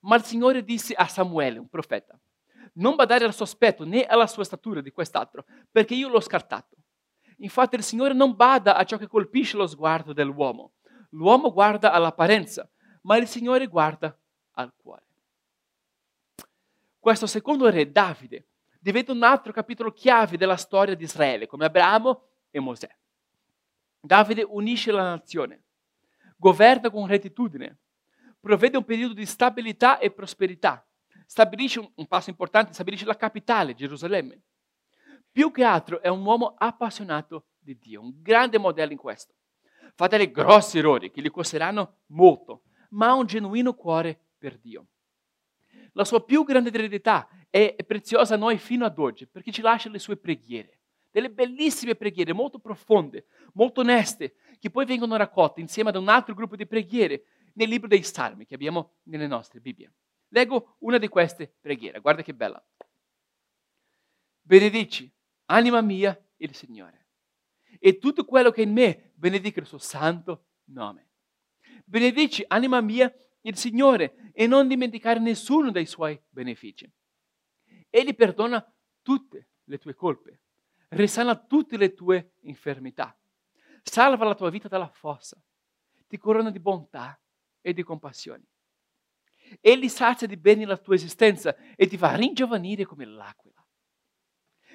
Ma 0.01 0.17
il 0.17 0.25
Signore 0.25 0.63
disse 0.63 0.95
a 0.95 1.07
Samuele, 1.09 1.59
un 1.59 1.69
profeta, 1.69 2.19
non 2.75 2.95
badare 2.95 3.25
al 3.25 3.35
suo 3.35 3.45
aspetto 3.45 3.85
né 3.85 4.05
alla 4.05 4.27
sua 4.27 4.45
statura 4.45 4.81
di 4.81 4.91
quest'altro, 4.91 5.45
perché 5.71 5.95
io 5.95 6.09
l'ho 6.09 6.21
scartato. 6.21 6.77
Infatti 7.37 7.77
il 7.77 7.83
Signore 7.83 8.15
non 8.15 8.35
bada 8.35 8.77
a 8.77 8.85
ciò 8.85 8.97
che 8.97 9.07
colpisce 9.07 9.57
lo 9.57 9.67
sguardo 9.67 10.13
dell'uomo. 10.13 10.73
L'uomo 11.11 11.53
guarda 11.53 11.93
all'apparenza, 11.93 12.69
ma 13.03 13.17
il 13.17 13.27
Signore 13.27 13.67
guarda 13.67 14.17
al 14.53 14.73
cuore. 14.77 15.05
questo 16.99 17.27
secondo 17.27 17.71
re, 17.71 17.93
Davide, 17.93 18.47
diventa 18.81 19.13
un 19.13 19.23
altro 19.23 19.53
capitolo 19.53 19.93
chiave 19.93 20.37
della 20.37 20.57
storia 20.57 20.95
di 20.95 21.05
Israele, 21.05 21.47
come 21.47 21.67
Abramo 21.67 22.23
e 22.51 22.59
Mosè. 22.59 22.89
Davide 24.01 24.43
unisce 24.43 24.91
la 24.91 25.03
nazione, 25.03 25.63
governa 26.37 26.91
con 26.91 27.07
rettitudine, 27.07 27.79
provvede 28.41 28.77
un 28.77 28.85
periodo 28.85 29.15
di 29.15 29.27
stabilità 29.27 29.99
e 29.99 30.11
prosperità, 30.11 30.85
stabilisce 31.27 31.93
un, 31.95 32.07
passo 32.07 32.31
importante, 32.31 32.73
stabilisce 32.73 33.05
la 33.05 33.17
capitale, 33.17 33.75
Gerusalemme. 33.75 34.41
Più 35.37 35.51
che 35.51 35.65
altro 35.65 36.01
è 36.01 36.09
un 36.09 36.25
uomo 36.25 36.55
appassionato 36.57 37.49
di 37.59 37.77
Dio, 37.77 38.01
un 38.01 38.23
grande 38.23 38.57
modello 38.57 38.93
in 38.93 38.97
questo. 38.97 39.35
Fa 39.95 40.07
delle 40.07 40.31
grossi 40.31 40.79
errori 40.79 41.11
che 41.11 41.21
gli 41.21 41.31
costeranno 41.31 41.99
molto, 42.07 42.63
ma 42.93 43.09
ha 43.09 43.15
un 43.15 43.27
genuino 43.27 43.75
cuore 43.75 44.19
per 44.39 44.57
Dio. 44.57 44.87
La 45.93 46.07
sua 46.07 46.25
più 46.25 46.43
grande 46.43 46.71
eredità 46.73 47.29
è 47.51 47.77
preziosa 47.87 48.33
a 48.33 48.39
noi 48.39 48.57
fino 48.57 48.87
ad 48.87 48.99
oggi 48.99 49.27
perché 49.27 49.53
ci 49.53 49.61
lascia 49.61 49.91
le 49.91 49.99
sue 49.99 50.17
preghiere, 50.17 50.79
delle 51.11 51.31
bellissime 51.31 51.97
preghiere 51.97 52.33
molto 52.33 52.59
profonde, 52.59 53.27
molto 53.53 53.83
oneste, 53.83 54.37
che 54.59 54.71
poi 54.71 54.87
vengono 54.87 55.17
raccolte 55.17 55.61
insieme 55.61 55.91
ad 55.91 55.97
un 55.97 56.09
altro 56.09 56.33
gruppo 56.33 56.57
di 56.57 56.67
preghiere 56.67 57.25
nel 57.57 57.69
libro 57.69 57.89
dei 57.89 58.03
Salmi 58.05 58.47
che 58.47 58.55
abbiamo 58.55 58.95
nelle 59.03 59.27
nostre 59.27 59.61
Bibbie. 59.61 59.93
Leggo 60.29 60.77
una 60.79 60.97
di 60.97 61.09
queste 61.09 61.57
preghiere, 61.61 62.01
guarda 62.01 62.23
che 62.23 62.33
bella. 62.33 62.67
Benedici, 64.41 65.13
anima 65.47 65.81
mia, 65.81 66.19
il 66.37 66.55
Signore, 66.55 67.07
e 67.79 67.99
tutto 67.99 68.25
quello 68.25 68.51
che 68.51 68.63
è 68.63 68.65
in 68.65 68.73
me 68.73 69.13
benedica 69.15 69.61
il 69.61 69.67
suo 69.67 69.79
santo 69.79 70.47
nome. 70.67 71.11
Benedici, 71.85 72.45
anima 72.49 72.81
mia, 72.81 73.13
il 73.43 73.57
Signore 73.57 74.31
e 74.33 74.47
non 74.47 74.69
dimenticare 74.69 75.21
nessuno 75.21 75.71
dei 75.71 75.87
suoi 75.87 76.21
benefici. 76.29 76.91
Egli 77.89 78.15
perdona 78.15 78.65
tutte 79.03 79.49
le 79.65 79.79
tue 79.79 79.95
colpe, 79.95 80.41
risana 80.89 81.37
tutte 81.37 81.77
le 81.77 81.95
tue 81.95 82.33
infermità, 82.43 83.17
salva 83.83 84.25
la 84.25 84.35
tua 84.35 84.51
vita 84.51 84.69
dalla 84.69 84.89
fossa, 84.89 85.41
ti 86.09 86.19
corona 86.19 86.51
di 86.51 86.59
bontà 86.59 87.19
e 87.61 87.73
di 87.73 87.83
compassione. 87.83 88.45
Egli 89.61 89.89
sazia 89.89 90.27
di 90.27 90.37
bene 90.37 90.65
la 90.65 90.77
tua 90.77 90.95
esistenza 90.95 91.57
e 91.77 91.87
ti 91.87 91.97
fa 91.97 92.17
ringiovanire 92.17 92.85
come 92.85 93.05
l'aquila. 93.05 93.46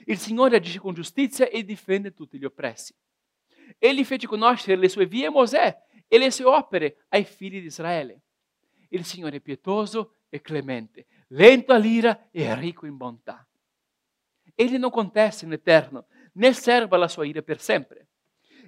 Il 0.05 0.17
Signore 0.17 0.57
agisce 0.57 0.79
con 0.79 0.93
giustizia 0.93 1.47
e 1.47 1.63
difende 1.63 2.13
tutti 2.13 2.37
gli 2.37 2.45
oppressi. 2.45 2.93
Egli 3.77 4.03
fece 4.03 4.27
conoscere 4.27 4.75
le 4.75 4.89
sue 4.89 5.05
vie 5.05 5.27
a 5.27 5.31
Mosè 5.31 5.77
e 6.07 6.17
le 6.17 6.31
sue 6.31 6.45
opere 6.45 7.05
ai 7.09 7.23
figli 7.23 7.59
di 7.59 7.67
Israele. 7.67 8.21
Il 8.89 9.05
Signore 9.05 9.37
è 9.37 9.41
pietoso 9.41 10.15
e 10.29 10.41
clemente, 10.41 11.05
lento 11.29 11.73
all'ira 11.73 12.29
e 12.31 12.53
ricco 12.55 12.85
in 12.85 12.97
bontà. 12.97 13.47
Egli 14.55 14.77
non 14.77 14.89
contesta 14.89 15.45
in 15.45 15.53
eterno, 15.53 16.07
né 16.33 16.53
serba 16.53 16.97
la 16.97 17.07
sua 17.07 17.25
ira 17.25 17.41
per 17.41 17.61
sempre. 17.61 18.07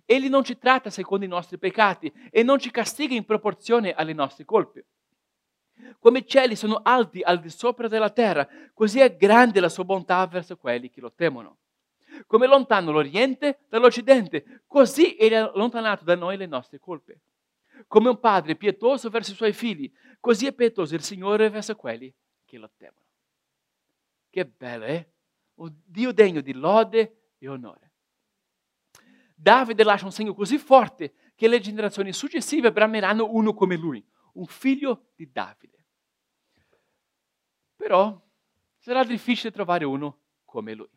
Egli 0.06 0.30
non 0.30 0.44
ci 0.44 0.58
tratta 0.58 0.90
secondo 0.90 1.26
i 1.26 1.30
nostri 1.30 1.58
peccati 1.58 2.12
e 2.30 2.44
non 2.44 2.60
ci 2.60 2.72
castiga 2.72 3.16
in 3.16 3.26
proporzione 3.26 3.94
alle 3.94 4.14
nostre 4.14 4.46
colpe. 4.46 4.86
Come 6.00 6.20
i 6.20 6.28
cieli 6.28 6.56
sono 6.56 6.82
alti 6.84 7.22
al 7.22 7.40
di 7.40 7.50
sopra 7.50 7.88
della 7.88 8.10
terra, 8.10 8.48
così 8.74 9.00
è 9.00 9.16
grande 9.16 9.60
la 9.60 9.70
sua 9.70 9.84
bontà 9.84 10.26
verso 10.28 10.58
quelli 10.58 10.90
che 10.90 11.02
lo 11.02 11.14
temono. 11.14 11.60
Come 12.28 12.46
lontano 12.46 12.92
l'Oriente 12.92 13.62
dall'Occidente, 13.70 14.64
così 14.68 15.18
ha 15.20 15.50
allontanato 15.52 16.04
da 16.04 16.16
noi 16.16 16.38
le 16.38 16.46
nostre 16.46 16.80
colpe. 16.80 17.22
Come 17.88 18.10
un 18.10 18.20
padre 18.20 18.56
pietoso 18.56 19.10
verso 19.10 19.32
i 19.32 19.36
suoi 19.36 19.54
figli, 19.54 19.92
così 20.20 20.46
è 20.46 20.54
pietoso 20.54 20.94
il 20.94 21.02
Signore 21.02 21.50
verso 21.50 21.76
quelli 21.76 22.14
che 22.46 22.58
lo 22.58 22.70
temono. 22.78 23.06
Che 24.30 24.46
bello, 24.46 24.86
eh? 24.86 25.10
Un 25.56 25.74
Dio 25.86 26.12
degno 26.12 26.42
di 26.42 26.54
lode 26.54 27.32
e 27.38 27.48
onore. 27.48 27.92
Davide 29.36 29.84
lascia 29.84 30.06
un 30.06 30.12
segno 30.12 30.34
così 30.34 30.58
forte 30.58 31.14
che 31.36 31.48
le 31.48 31.60
generazioni 31.60 32.14
successive 32.14 32.72
brameranno 32.72 33.28
uno 33.32 33.54
come 33.54 33.76
lui, 33.76 34.06
un 34.34 34.46
figlio 34.46 35.12
di 35.16 35.32
Davide. 35.32 35.86
Però 37.76 38.22
sarà 38.78 39.04
difficile 39.04 39.52
trovare 39.52 39.86
uno 39.86 40.20
come 40.46 40.74
lui. 40.74 40.90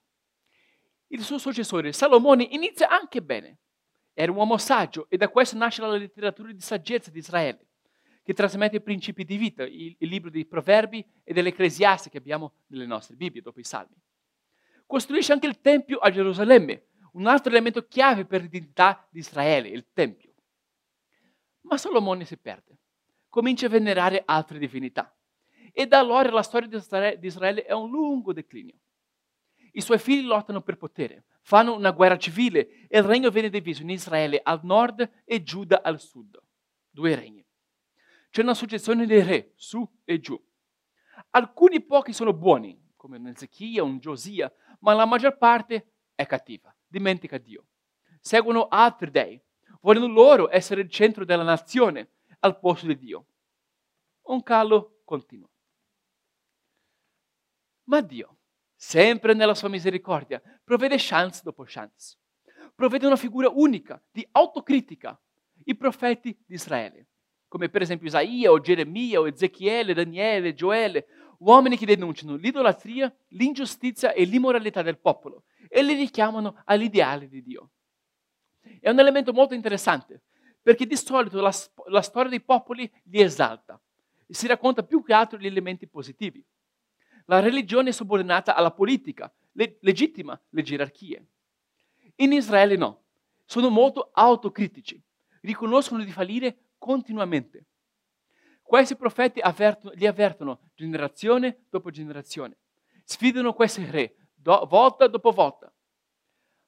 Il 1.08 1.22
suo 1.22 1.38
successore 1.38 1.92
Salomone 1.92 2.44
inizia 2.50 2.88
anche 2.88 3.22
bene. 3.22 3.58
Era 4.12 4.32
un 4.32 4.38
uomo 4.38 4.58
saggio 4.58 5.06
e 5.08 5.16
da 5.16 5.28
questo 5.28 5.56
nasce 5.56 5.82
la 5.82 5.96
letteratura 5.96 6.50
di 6.50 6.60
saggezza 6.60 7.10
di 7.10 7.18
Israele, 7.18 7.66
che 8.22 8.34
trasmette 8.34 8.76
i 8.76 8.82
principi 8.82 9.24
di 9.24 9.36
vita, 9.36 9.62
il, 9.62 9.94
il 9.98 10.08
libro 10.08 10.30
dei 10.30 10.46
proverbi 10.46 11.04
e 11.22 11.32
dell'Ecclesiaste 11.32 12.10
che 12.10 12.18
abbiamo 12.18 12.54
nelle 12.68 12.86
nostre 12.86 13.14
Bibbie 13.14 13.42
dopo 13.42 13.60
i 13.60 13.64
salmi. 13.64 13.94
Costruisce 14.86 15.32
anche 15.32 15.46
il 15.46 15.60
Tempio 15.60 15.98
a 15.98 16.10
Gerusalemme, 16.10 16.86
un 17.12 17.26
altro 17.26 17.50
elemento 17.50 17.86
chiave 17.86 18.24
per 18.24 18.40
l'identità 18.40 19.06
di 19.10 19.18
Israele, 19.18 19.68
il 19.68 19.86
Tempio. 19.92 20.32
Ma 21.62 21.76
Salomone 21.76 22.24
si 22.24 22.36
perde, 22.36 22.78
comincia 23.36 23.66
a 23.66 23.68
venerare 23.68 24.22
altre 24.24 24.58
divinità 24.58 25.14
e 25.70 25.86
da 25.86 25.98
allora 25.98 26.30
la 26.30 26.42
storia 26.42 26.66
di 26.68 27.26
Israele 27.26 27.66
è 27.66 27.72
un 27.74 27.90
lungo 27.90 28.32
declinio. 28.32 28.78
I 29.72 29.82
suoi 29.82 29.98
figli 29.98 30.24
lottano 30.24 30.62
per 30.62 30.78
potere, 30.78 31.26
fanno 31.42 31.74
una 31.74 31.90
guerra 31.90 32.16
civile 32.16 32.86
e 32.88 32.96
il 32.96 33.04
regno 33.04 33.28
viene 33.28 33.50
diviso 33.50 33.82
in 33.82 33.90
Israele 33.90 34.40
al 34.42 34.60
nord 34.62 35.06
e 35.26 35.42
Giuda 35.42 35.82
al 35.82 36.00
sud. 36.00 36.40
Due 36.88 37.14
regni. 37.14 37.46
C'è 38.30 38.40
una 38.40 38.54
successione 38.54 39.04
di 39.04 39.20
re, 39.20 39.52
su 39.54 39.86
e 40.04 40.18
giù. 40.18 40.42
Alcuni 41.32 41.84
pochi 41.84 42.14
sono 42.14 42.32
buoni, 42.32 42.94
come 42.96 43.18
un 43.18 43.26
Ezechia, 43.26 43.82
un 43.82 43.98
Giosia, 43.98 44.50
ma 44.80 44.94
la 44.94 45.04
maggior 45.04 45.36
parte 45.36 45.92
è 46.14 46.24
cattiva, 46.24 46.74
dimentica 46.86 47.36
Dio. 47.36 47.66
Seguono 48.18 48.68
altri 48.68 49.10
dei, 49.10 49.38
vogliono 49.82 50.06
loro 50.06 50.50
essere 50.50 50.80
il 50.80 50.88
centro 50.88 51.26
della 51.26 51.42
nazione 51.42 52.12
al 52.46 52.58
posto 52.58 52.86
di 52.86 52.96
Dio. 52.96 53.26
Un 54.22 54.42
calo 54.42 55.00
continuo. 55.04 55.50
Ma 57.84 58.00
Dio 58.00 58.36
sempre 58.76 59.34
nella 59.34 59.54
sua 59.54 59.68
misericordia, 59.68 60.40
provvede 60.62 60.96
chance 60.98 61.40
dopo 61.42 61.64
chance. 61.66 62.18
Provvede 62.74 63.06
una 63.06 63.16
figura 63.16 63.48
unica 63.48 64.00
di 64.12 64.26
autocritica, 64.32 65.18
i 65.64 65.74
profeti 65.74 66.38
di 66.46 66.54
Israele, 66.54 67.08
come 67.48 67.70
per 67.70 67.82
esempio 67.82 68.06
Isaia 68.06 68.50
o 68.50 68.60
Geremia 68.60 69.18
o 69.18 69.26
Ezechiele, 69.26 69.94
Daniele, 69.94 70.54
Gioele, 70.54 71.06
uomini 71.38 71.76
che 71.76 71.86
denunciano 71.86 72.36
l'idolatria, 72.36 73.12
l'ingiustizia 73.28 74.12
e 74.12 74.24
l'immoralità 74.24 74.82
del 74.82 74.98
popolo 74.98 75.44
e 75.68 75.82
li 75.82 75.94
richiamano 75.94 76.62
all'ideale 76.66 77.28
di 77.28 77.42
Dio. 77.42 77.70
È 78.80 78.90
un 78.90 78.98
elemento 78.98 79.32
molto 79.32 79.54
interessante, 79.54 80.22
perché 80.66 80.84
di 80.84 80.96
solito 80.96 81.40
la, 81.40 81.54
la 81.90 82.02
storia 82.02 82.28
dei 82.28 82.40
popoli 82.40 82.92
li 83.04 83.20
esalta 83.20 83.80
e 84.26 84.34
si 84.34 84.48
racconta 84.48 84.82
più 84.82 85.00
che 85.00 85.12
altro 85.12 85.38
gli 85.38 85.46
elementi 85.46 85.86
positivi. 85.86 86.44
La 87.26 87.38
religione 87.38 87.90
è 87.90 87.92
subordinata 87.92 88.56
alla 88.56 88.72
politica, 88.72 89.32
le- 89.52 89.76
legittima 89.82 90.36
le 90.48 90.62
gerarchie. 90.62 91.24
In 92.16 92.32
Israele 92.32 92.74
no, 92.74 93.04
sono 93.44 93.70
molto 93.70 94.10
autocritici, 94.12 95.00
riconoscono 95.42 96.02
di 96.02 96.10
fallire 96.10 96.70
continuamente. 96.78 97.66
Questi 98.60 98.96
profeti 98.96 99.38
avvertono, 99.38 99.94
li 99.94 100.08
avvertono 100.08 100.70
generazione 100.74 101.66
dopo 101.70 101.92
generazione, 101.92 102.56
sfidano 103.04 103.52
questi 103.52 103.88
re 103.88 104.16
do, 104.34 104.66
volta 104.68 105.06
dopo 105.06 105.30
volta, 105.30 105.72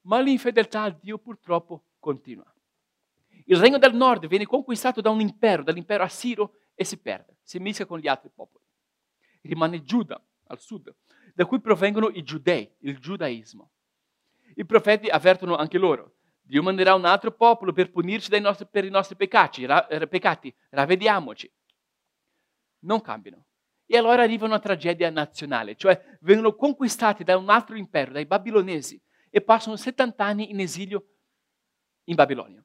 ma 0.02 0.20
l'infedeltà 0.20 0.82
a 0.82 0.90
Dio 0.90 1.18
purtroppo 1.18 1.82
continua. 1.98 2.48
Il 3.50 3.56
regno 3.56 3.78
del 3.78 3.94
nord 3.94 4.26
viene 4.26 4.44
conquistato 4.44 5.00
da 5.00 5.08
un 5.08 5.20
impero, 5.20 5.62
dall'impero 5.62 6.02
assiro, 6.02 6.58
e 6.74 6.84
si 6.84 6.98
perde, 6.98 7.38
si 7.42 7.58
mischia 7.58 7.86
con 7.86 7.98
gli 7.98 8.06
altri 8.06 8.30
popoli. 8.32 8.62
Rimane 9.40 9.82
Giuda, 9.82 10.22
al 10.48 10.60
sud, 10.60 10.94
da 11.34 11.46
cui 11.46 11.58
provengono 11.58 12.08
i 12.08 12.22
giudei, 12.22 12.70
il 12.80 12.98
giudaismo. 12.98 13.70
I 14.54 14.66
profeti 14.66 15.08
avvertono 15.08 15.56
anche 15.56 15.78
loro. 15.78 16.16
Dio 16.42 16.62
manderà 16.62 16.94
un 16.94 17.06
altro 17.06 17.32
popolo 17.32 17.72
per 17.72 17.90
punirci 17.90 18.38
nostri, 18.38 18.66
per 18.70 18.84
i 18.84 18.90
nostri 18.90 19.16
peccati, 19.16 19.64
ra, 19.64 19.86
eh, 19.86 20.06
peccati, 20.06 20.54
ravvediamoci. 20.70 21.50
Non 22.80 23.00
cambiano. 23.00 23.46
E 23.86 23.96
allora 23.96 24.24
arriva 24.24 24.44
una 24.44 24.58
tragedia 24.58 25.08
nazionale, 25.08 25.74
cioè 25.74 26.18
vengono 26.20 26.54
conquistati 26.54 27.24
da 27.24 27.38
un 27.38 27.48
altro 27.48 27.76
impero, 27.76 28.12
dai 28.12 28.26
babilonesi, 28.26 29.00
e 29.30 29.40
passano 29.40 29.76
70 29.76 30.22
anni 30.22 30.50
in 30.50 30.60
esilio 30.60 31.06
in 32.04 32.14
Babilonia. 32.14 32.62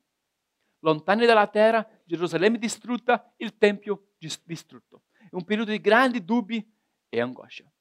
Lontani 0.84 1.25
dalla 1.25 1.48
terra, 1.48 1.88
Gerusalemme 2.04 2.58
distrutta, 2.58 3.34
il 3.38 3.58
Tempio 3.58 4.13
distrutto. 4.18 5.04
È 5.12 5.34
un 5.36 5.44
periodo 5.44 5.72
di 5.72 5.80
grandi 5.80 6.24
dubbi 6.24 6.66
e 7.10 7.22
angoscia. 7.22 7.72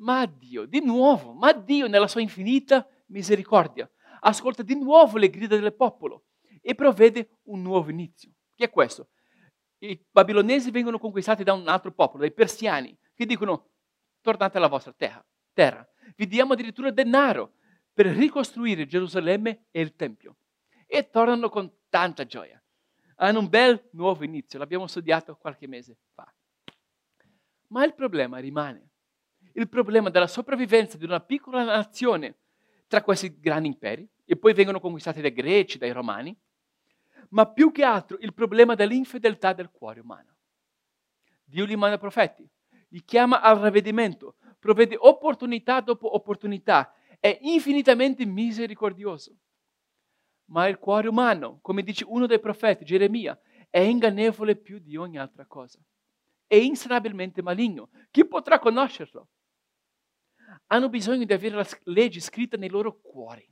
Ma 0.00 0.26
Dio, 0.26 0.66
di 0.66 0.80
nuovo, 0.80 1.32
ma 1.32 1.52
Dio 1.52 1.86
nella 1.86 2.08
sua 2.08 2.20
infinita 2.20 2.86
misericordia 3.06 3.90
ascolta 4.20 4.62
di 4.62 4.74
nuovo 4.74 5.18
le 5.18 5.30
grida 5.30 5.56
del 5.56 5.74
popolo 5.74 6.26
e 6.60 6.74
provvede 6.74 7.38
un 7.44 7.62
nuovo 7.62 7.90
inizio. 7.90 8.32
Che 8.54 8.64
è 8.64 8.70
questo? 8.70 9.10
i 9.78 10.02
babilonesi 10.10 10.70
vengono 10.70 10.98
conquistati 10.98 11.44
da 11.44 11.52
un 11.52 11.68
altro 11.68 11.92
popolo, 11.92 12.20
dai 12.20 12.32
persiani, 12.32 12.96
che 13.14 13.26
dicono 13.26 13.70
tornate 14.20 14.56
alla 14.56 14.68
vostra 14.68 14.92
terra. 14.92 15.24
terra. 15.52 15.86
Vi 16.16 16.26
diamo 16.26 16.54
addirittura 16.54 16.90
denaro 16.90 17.54
per 17.92 18.06
ricostruire 18.06 18.86
Gerusalemme 18.86 19.66
e 19.70 19.80
il 19.80 19.94
Tempio. 19.94 20.38
E 20.86 21.10
tornano 21.10 21.48
con 21.48 21.70
tanta 21.88 22.24
gioia. 22.24 22.62
Hanno 23.16 23.40
un 23.40 23.48
bel 23.48 23.88
nuovo 23.92 24.24
inizio, 24.24 24.58
l'abbiamo 24.58 24.86
studiato 24.86 25.36
qualche 25.36 25.66
mese 25.66 25.96
fa. 26.14 26.32
Ma 27.68 27.84
il 27.84 27.94
problema 27.94 28.38
rimane. 28.38 28.90
Il 29.52 29.68
problema 29.68 30.10
della 30.10 30.26
sopravvivenza 30.26 30.96
di 30.98 31.04
una 31.04 31.20
piccola 31.20 31.64
nazione 31.64 32.36
tra 32.86 33.02
questi 33.02 33.40
grandi 33.40 33.68
imperi, 33.68 34.08
e 34.24 34.36
poi 34.36 34.52
vengono 34.52 34.80
conquistati 34.80 35.20
dai 35.20 35.32
greci, 35.32 35.78
dai 35.78 35.92
romani, 35.92 36.36
ma 37.30 37.46
più 37.46 37.72
che 37.72 37.82
altro 37.84 38.18
il 38.20 38.34
problema 38.34 38.74
dell'infedeltà 38.74 39.52
del 39.52 39.70
cuore 39.70 40.00
umano. 40.00 40.34
Dio 41.44 41.64
gli 41.64 41.76
manda 41.76 41.96
profeti, 41.96 42.48
li 42.88 43.02
chiama 43.04 43.40
al 43.40 43.58
ravvedimento, 43.58 44.36
provvede 44.58 44.96
opportunità 44.98 45.80
dopo 45.80 46.14
opportunità, 46.14 46.92
è 47.18 47.38
infinitamente 47.42 48.24
misericordioso. 48.24 49.36
Ma 50.46 50.68
il 50.68 50.78
cuore 50.78 51.08
umano, 51.08 51.58
come 51.60 51.82
dice 51.82 52.04
uno 52.06 52.26
dei 52.26 52.40
profeti, 52.40 52.84
Geremia, 52.84 53.38
è 53.68 53.80
ingannevole 53.80 54.56
più 54.56 54.78
di 54.78 54.96
ogni 54.96 55.18
altra 55.18 55.46
cosa. 55.46 55.78
È 56.46 56.54
insanabilmente 56.54 57.42
maligno. 57.42 57.90
Chi 58.10 58.26
potrà 58.26 58.58
conoscerlo? 58.58 59.28
Hanno 60.66 60.88
bisogno 60.88 61.24
di 61.24 61.32
avere 61.32 61.56
la 61.56 61.66
legge 61.84 62.20
scritta 62.20 62.56
nei 62.56 62.68
loro 62.68 63.00
cuori. 63.00 63.48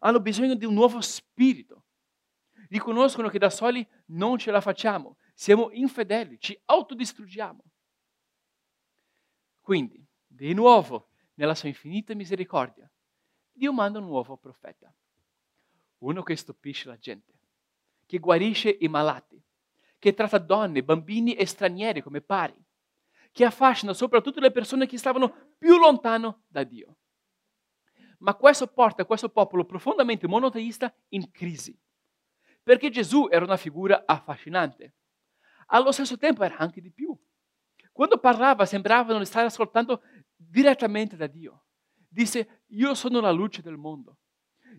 Hanno 0.00 0.20
bisogno 0.20 0.54
di 0.54 0.64
un 0.64 0.74
nuovo 0.74 1.00
spirito 1.00 1.84
riconoscono 2.72 3.28
che 3.28 3.38
da 3.38 3.50
soli 3.50 3.86
non 4.06 4.38
ce 4.38 4.50
la 4.50 4.62
facciamo, 4.62 5.18
siamo 5.34 5.70
infedeli, 5.72 6.40
ci 6.40 6.58
autodistruggiamo. 6.64 7.62
Quindi, 9.60 10.04
di 10.26 10.54
nuovo, 10.54 11.10
nella 11.34 11.54
sua 11.54 11.68
infinita 11.68 12.14
misericordia, 12.14 12.90
Dio 13.52 13.72
manda 13.74 13.98
un 13.98 14.06
nuovo 14.06 14.38
profeta, 14.38 14.92
uno 16.02 16.22
che 16.22 16.36
stupisce 16.36 16.88
la 16.88 16.98
gente, 16.98 17.32
che 18.06 18.18
guarisce 18.18 18.76
i 18.80 18.88
malati, 18.88 19.42
che 19.98 20.14
tratta 20.14 20.38
donne, 20.38 20.82
bambini 20.82 21.34
e 21.34 21.46
stranieri 21.46 22.02
come 22.02 22.20
pari, 22.20 22.60
che 23.32 23.44
affascina 23.44 23.92
soprattutto 23.92 24.40
le 24.40 24.50
persone 24.50 24.86
che 24.86 24.98
stavano 24.98 25.54
più 25.58 25.78
lontano 25.78 26.44
da 26.48 26.64
Dio. 26.64 26.96
Ma 28.18 28.34
questo 28.34 28.66
porta 28.68 29.04
questo 29.04 29.30
popolo 29.30 29.64
profondamente 29.64 30.28
monoteista 30.28 30.94
in 31.08 31.30
crisi 31.30 31.76
perché 32.62 32.90
Gesù 32.90 33.28
era 33.30 33.44
una 33.44 33.56
figura 33.56 34.04
affascinante. 34.06 34.94
Allo 35.66 35.92
stesso 35.92 36.16
tempo 36.16 36.44
era 36.44 36.56
anche 36.58 36.80
di 36.80 36.92
più. 36.92 37.16
Quando 37.90 38.18
parlava 38.18 38.64
sembrava 38.64 39.12
non 39.12 39.26
stare 39.26 39.46
ascoltando 39.46 40.02
direttamente 40.34 41.16
da 41.16 41.26
Dio. 41.26 41.66
Disse, 42.08 42.64
io 42.68 42.94
sono 42.94 43.20
la 43.20 43.30
luce 43.30 43.62
del 43.62 43.76
mondo, 43.76 44.18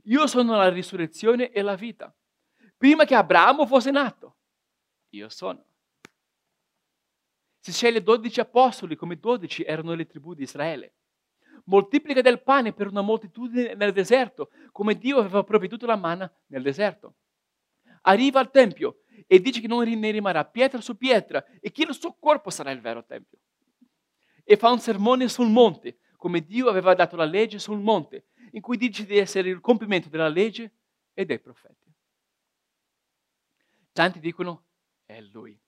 io 0.04 0.28
sono 0.28 0.56
la 0.56 0.70
risurrezione 0.70 1.52
e 1.52 1.62
la 1.62 1.76
vita. 1.76 2.14
Prima 2.78 3.06
che 3.06 3.16
Abramo 3.16 3.66
fosse 3.66 3.92
nato, 3.92 4.38
io 5.10 5.30
sono. 5.30 5.64
Si 7.60 7.72
sceglie 7.72 8.04
dodici 8.04 8.40
apostoli 8.40 8.96
come 8.96 9.18
dodici 9.18 9.64
erano 9.64 9.94
le 9.94 10.06
tribù 10.06 10.34
di 10.34 10.44
Israele. 10.44 10.96
Moltiplica 11.66 12.22
del 12.22 12.42
pane 12.42 12.74
per 12.74 12.88
una 12.88 13.02
moltitudine 13.02 13.74
nel 13.76 13.94
deserto, 13.94 14.50
come 14.72 14.98
Dio 14.98 15.20
aveva 15.20 15.44
provveduto 15.44 15.86
la 15.86 15.96
manna 15.96 16.32
nel 16.48 16.62
deserto 16.62 17.16
arriva 18.04 18.40
al 18.40 18.52
Tempio 18.52 19.00
e 19.28 19.40
dice 19.40 19.60
che 19.60 19.68
non 19.68 19.88
ne 19.88 20.12
rimarrà 20.12 20.46
pietra 20.46 20.82
su 20.82 20.98
pietra 20.98 21.44
e 21.60 21.72
che 21.72 21.84
il 21.84 21.94
suo 21.94 22.16
corpo 22.20 22.50
sarà 22.50 22.72
il 22.72 22.82
vero 22.82 23.04
Tempio. 23.06 23.40
E 24.44 24.58
fa 24.58 24.72
un 24.72 24.80
sermone 24.80 25.28
sul 25.28 25.50
monte, 25.50 26.00
come 26.18 26.42
Dio 26.42 26.68
aveva 26.68 26.94
dato 26.94 27.16
la 27.16 27.26
legge 27.26 27.60
sul 27.60 27.80
monte, 27.80 28.26
in 28.54 28.62
cui 28.62 28.78
dice 28.78 29.06
di 29.06 29.18
essere 29.18 29.50
il 29.50 29.60
compimento 29.60 30.10
della 30.10 30.28
legge 30.28 30.72
e 31.14 31.26
dei 31.26 31.40
profeti. 31.40 31.92
Tanti 33.92 34.20
dicono, 34.20 34.66
è 35.06 35.20
lui, 35.22 35.60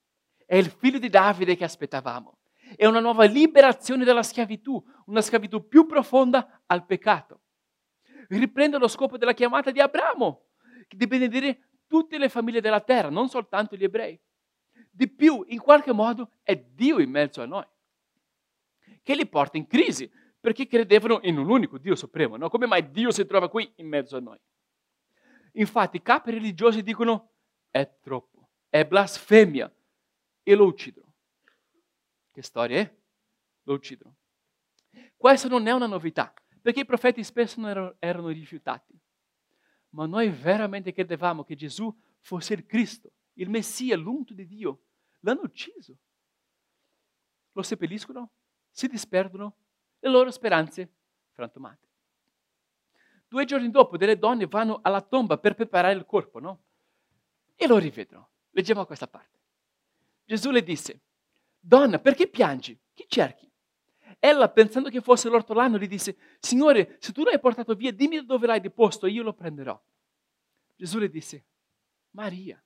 è 0.44 0.56
il 0.56 0.66
figlio 0.66 0.98
di 0.98 1.08
Davide 1.08 1.56
che 1.56 1.64
aspettavamo. 1.64 2.38
È 2.74 2.84
una 2.86 2.98
nuova 2.98 3.24
liberazione 3.24 4.04
dalla 4.04 4.24
schiavitù, 4.24 4.82
una 5.06 5.20
schiavitù 5.20 5.68
più 5.68 5.86
profonda 5.86 6.62
al 6.66 6.84
peccato. 6.84 7.42
Riprende 8.28 8.78
lo 8.78 8.88
scopo 8.88 9.18
della 9.18 9.34
chiamata 9.34 9.70
di 9.70 9.80
Abramo, 9.80 10.46
di 10.88 11.06
benedire 11.06 11.68
tutte 11.86 12.18
le 12.18 12.28
famiglie 12.28 12.60
della 12.60 12.80
terra, 12.80 13.08
non 13.08 13.28
soltanto 13.28 13.76
gli 13.76 13.84
ebrei. 13.84 14.20
Di 14.90 15.08
più, 15.08 15.44
in 15.48 15.60
qualche 15.60 15.92
modo, 15.92 16.32
è 16.42 16.56
Dio 16.56 16.98
in 16.98 17.10
mezzo 17.10 17.42
a 17.42 17.46
noi, 17.46 17.66
che 19.02 19.14
li 19.14 19.28
porta 19.28 19.56
in 19.56 19.66
crisi, 19.66 20.10
perché 20.46 20.68
credevano 20.68 21.18
in 21.24 21.38
un 21.38 21.50
unico 21.50 21.76
Dio 21.76 21.96
supremo. 21.96 22.36
No? 22.36 22.48
Come 22.48 22.66
mai 22.66 22.88
Dio 22.92 23.10
si 23.10 23.26
trova 23.26 23.48
qui 23.48 23.68
in 23.78 23.88
mezzo 23.88 24.16
a 24.16 24.20
noi? 24.20 24.38
Infatti, 25.54 25.96
i 25.96 26.02
capi 26.02 26.30
religiosi 26.30 26.84
dicono 26.84 27.32
è 27.68 27.98
troppo, 28.00 28.50
è 28.68 28.86
blasfemia 28.86 29.74
e 30.44 30.54
lo 30.54 30.66
uccidono. 30.66 31.14
Che 32.30 32.42
storia 32.42 32.78
è? 32.78 32.96
Lo 33.64 33.74
uccidono. 33.74 34.14
Questa 35.16 35.48
non 35.48 35.66
è 35.66 35.72
una 35.72 35.86
novità, 35.86 36.32
perché 36.62 36.82
i 36.82 36.86
profeti 36.86 37.24
spesso 37.24 37.66
erano, 37.66 37.96
erano 37.98 38.28
rifiutati 38.28 38.96
ma 39.90 40.06
noi 40.06 40.28
veramente 40.28 40.92
credevamo 40.92 41.42
che 41.42 41.56
Gesù 41.56 41.92
fosse 42.20 42.54
il 42.54 42.66
Cristo, 42.66 43.14
il 43.34 43.48
Messia, 43.48 43.96
l'unto 43.96 44.32
di 44.32 44.46
Dio. 44.46 44.82
L'hanno 45.20 45.40
ucciso. 45.42 45.96
Lo 47.50 47.62
seppelliscono, 47.62 48.30
si 48.70 48.86
disperdono, 48.86 49.56
le 50.06 50.12
loro 50.12 50.30
speranze 50.30 50.88
frantumate. 51.32 51.84
Due 53.28 53.44
giorni 53.44 53.70
dopo 53.70 53.96
delle 53.96 54.18
donne 54.18 54.46
vanno 54.46 54.78
alla 54.82 55.02
tomba 55.02 55.36
per 55.36 55.54
preparare 55.54 55.94
il 55.94 56.06
corpo, 56.06 56.38
no? 56.38 56.62
E 57.56 57.66
lo 57.66 57.76
rivedono. 57.76 58.28
Leggiamo 58.50 58.86
questa 58.86 59.08
parte. 59.08 59.38
Gesù 60.24 60.50
le 60.50 60.62
disse, 60.62 61.00
donna, 61.58 61.98
perché 61.98 62.28
piangi? 62.28 62.78
Chi 62.94 63.04
cerchi? 63.08 63.50
Ella, 64.18 64.48
pensando 64.48 64.88
che 64.88 65.00
fosse 65.00 65.28
l'ortolano, 65.28 65.78
gli 65.78 65.88
disse, 65.88 66.16
Signore, 66.38 66.96
se 67.00 67.12
tu 67.12 67.22
l'hai 67.22 67.38
portato 67.38 67.74
via, 67.74 67.92
dimmi 67.92 68.24
dove 68.24 68.46
l'hai 68.46 68.60
deposto 68.60 69.06
io 69.06 69.22
lo 69.22 69.34
prenderò. 69.34 69.78
Gesù 70.76 70.98
le 70.98 71.10
disse, 71.10 71.44
Maria. 72.12 72.62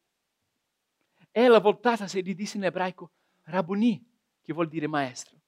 Ella, 1.33 1.59
voltatasi, 1.59 2.23
gli 2.23 2.35
disse 2.35 2.57
in 2.57 2.65
ebraico, 2.65 3.11
Rabuni, 3.45 4.05
che 4.43 4.53
vuol 4.53 4.69
dire 4.69 4.87
maestro. 4.87 5.39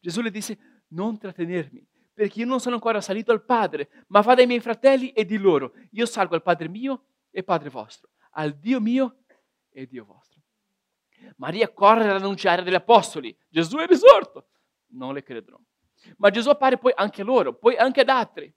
Gesù 0.00 0.20
le 0.20 0.30
disse, 0.30 0.73
non 0.94 1.18
trattenermi, 1.18 1.86
perché 2.12 2.40
io 2.40 2.46
non 2.46 2.60
sono 2.60 2.76
ancora 2.76 3.00
salito 3.00 3.32
al 3.32 3.44
Padre, 3.44 4.04
ma 4.08 4.20
vada 4.20 4.40
ai 4.40 4.46
miei 4.46 4.60
fratelli 4.60 5.10
e 5.12 5.24
di 5.24 5.36
loro, 5.36 5.74
io 5.90 6.06
salgo 6.06 6.34
al 6.34 6.42
Padre 6.42 6.68
mio 6.68 7.04
e 7.30 7.42
Padre 7.42 7.68
vostro, 7.68 8.10
al 8.32 8.56
Dio 8.56 8.80
mio 8.80 9.18
e 9.70 9.86
Dio 9.86 10.04
vostro. 10.04 10.40
Maria 11.36 11.72
corre 11.72 12.08
ad 12.08 12.16
annunciare 12.16 12.62
degli 12.62 12.74
apostoli, 12.74 13.36
Gesù 13.48 13.76
è 13.78 13.86
risorto 13.86 14.48
non 14.94 15.14
le 15.14 15.22
credono. 15.22 15.64
Ma 16.16 16.30
Gesù 16.30 16.48
appare 16.48 16.78
poi 16.78 16.92
anche 16.94 17.22
a 17.22 17.24
loro, 17.24 17.54
poi 17.54 17.76
anche 17.76 18.00
ad 18.00 18.08
altri. 18.08 18.52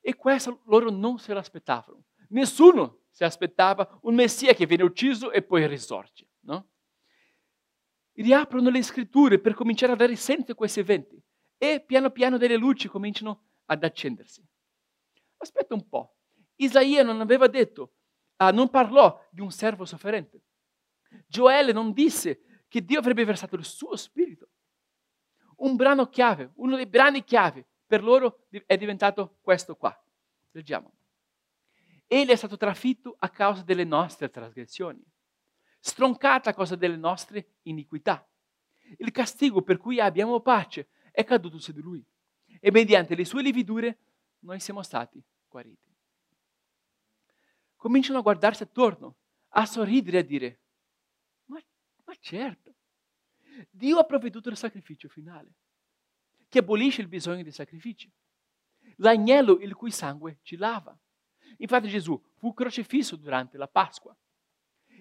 E 0.00 0.14
questo 0.14 0.60
loro 0.66 0.90
non 0.90 1.18
se 1.18 1.32
l'aspettavano. 1.32 2.04
Nessuno 2.28 3.04
si 3.10 3.24
aspettava 3.24 3.98
un 4.02 4.14
Messia 4.14 4.54
che 4.54 4.66
viene 4.66 4.82
ucciso 4.82 5.30
e 5.30 5.42
poi 5.42 5.66
risorge. 5.66 6.28
No? 6.40 6.68
Riaprono 8.12 8.70
le 8.70 8.82
scritture 8.82 9.38
per 9.38 9.54
cominciare 9.54 9.92
a 9.92 9.96
dare 9.96 10.14
senso 10.16 10.52
a 10.52 10.54
questi 10.54 10.80
eventi 10.80 11.23
e 11.72 11.80
piano 11.80 12.10
piano 12.10 12.36
delle 12.36 12.56
luci 12.56 12.88
cominciano 12.88 13.44
ad 13.66 13.82
accendersi. 13.84 14.44
Aspetta 15.38 15.74
un 15.74 15.88
po'. 15.88 16.16
Isaia 16.56 17.02
non 17.02 17.20
aveva 17.20 17.46
detto, 17.46 17.94
ah, 18.36 18.50
non 18.50 18.70
parlò 18.70 19.20
di 19.30 19.40
un 19.40 19.50
servo 19.50 19.84
sofferente. 19.84 20.42
Gioele 21.26 21.72
non 21.72 21.92
disse 21.92 22.62
che 22.68 22.84
Dio 22.84 22.98
avrebbe 22.98 23.24
versato 23.24 23.56
il 23.56 23.64
suo 23.64 23.96
spirito 23.96 24.48
un 25.56 25.76
brano 25.76 26.08
chiave, 26.08 26.52
uno 26.56 26.76
dei 26.76 26.86
brani 26.86 27.22
chiave 27.22 27.66
per 27.86 28.02
loro 28.02 28.46
è 28.66 28.76
diventato 28.76 29.38
questo 29.40 29.76
qua. 29.76 29.96
Leggiamo. 30.50 30.92
Egli 32.06 32.28
è 32.28 32.36
stato 32.36 32.56
trafitto 32.56 33.16
a 33.18 33.28
causa 33.28 33.62
delle 33.62 33.84
nostre 33.84 34.30
trasgressioni, 34.30 35.02
stroncato 35.80 36.48
a 36.48 36.54
causa 36.54 36.76
delle 36.76 36.96
nostre 36.96 37.56
iniquità. 37.62 38.26
Il 38.98 39.10
castigo 39.10 39.62
per 39.62 39.78
cui 39.78 40.00
abbiamo 40.00 40.40
pace 40.40 40.88
è 41.14 41.22
caduto 41.22 41.60
su 41.60 41.70
di 41.70 41.80
lui 41.80 42.04
e 42.58 42.72
mediante 42.72 43.14
le 43.14 43.24
sue 43.24 43.40
lividure 43.40 43.98
noi 44.40 44.58
siamo 44.58 44.82
stati 44.82 45.22
guariti. 45.48 45.88
Cominciano 47.76 48.18
a 48.18 48.22
guardarsi 48.22 48.64
attorno, 48.64 49.18
a 49.50 49.64
sorridere 49.64 50.16
e 50.16 50.20
a 50.20 50.24
dire, 50.24 50.60
ma, 51.44 51.62
ma 52.04 52.14
certo, 52.18 52.74
Dio 53.70 53.98
ha 53.98 54.04
provveduto 54.04 54.48
il 54.48 54.56
sacrificio 54.56 55.08
finale, 55.08 55.54
che 56.48 56.58
abolisce 56.58 57.00
il 57.00 57.06
bisogno 57.06 57.44
di 57.44 57.52
sacrifici. 57.52 58.10
L'agnello 58.96 59.58
il 59.60 59.74
cui 59.74 59.92
sangue 59.92 60.40
ci 60.42 60.56
lava. 60.56 60.98
Infatti 61.58 61.88
Gesù 61.88 62.20
fu 62.34 62.52
crocifisso 62.52 63.14
durante 63.14 63.56
la 63.56 63.68
Pasqua. 63.68 64.16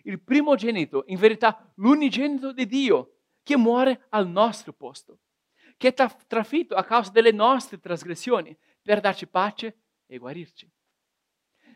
il 0.06 0.21
primogenito, 0.21 1.06
in 1.08 1.17
verità 1.17 1.71
l'unigenito 1.78 2.52
di 2.52 2.67
Dio, 2.67 3.21
che 3.41 3.58
muore 3.58 4.06
al 4.10 4.28
nostro 4.28 4.73
posto, 4.73 5.19
che 5.78 5.94
è 5.94 5.94
trafitto 6.28 6.76
a 6.76 6.84
causa 6.84 7.12
delle 7.12 7.32
nostre 7.32 7.80
trasgressioni 7.80 8.56
per 8.82 9.00
darci 9.00 9.28
pace 9.28 9.78
e 10.06 10.18
guarirci. 10.18 10.70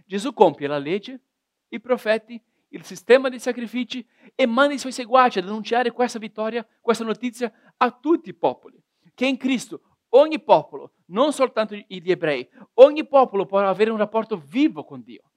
Gesù 0.06 0.34
compie 0.34 0.68
la 0.68 0.78
legge, 0.78 1.22
i 1.70 1.80
profeti, 1.80 2.42
il 2.70 2.84
sistema 2.84 3.30
dei 3.30 3.40
sacrifici 3.40 4.06
e 4.36 4.46
manda 4.46 4.74
i 4.74 4.80
suoi 4.80 4.92
seguaci 4.92 5.40
ad 5.40 5.46
annunciare 5.46 5.92
questa 5.92 6.20
vittoria, 6.20 6.68
questa 6.82 7.04
notizia 7.04 7.52
a 7.78 7.92
tutti 7.92 8.30
i 8.30 8.34
popoli, 8.34 8.82
che 9.14 9.26
in 9.26 9.38
Cristo 9.38 9.82
ogni 10.10 10.42
popolo, 10.42 10.94
non 11.08 11.34
soltanto 11.34 11.76
gli 11.76 12.12
ebrei, 12.12 12.48
ogni 12.76 13.08
popolo 13.08 13.46
può 13.46 13.60
avere 13.60 13.92
un 13.92 13.98
rapporto 13.98 14.38
vivo 14.38 14.84
con 14.84 15.04
Dio. 15.04 15.32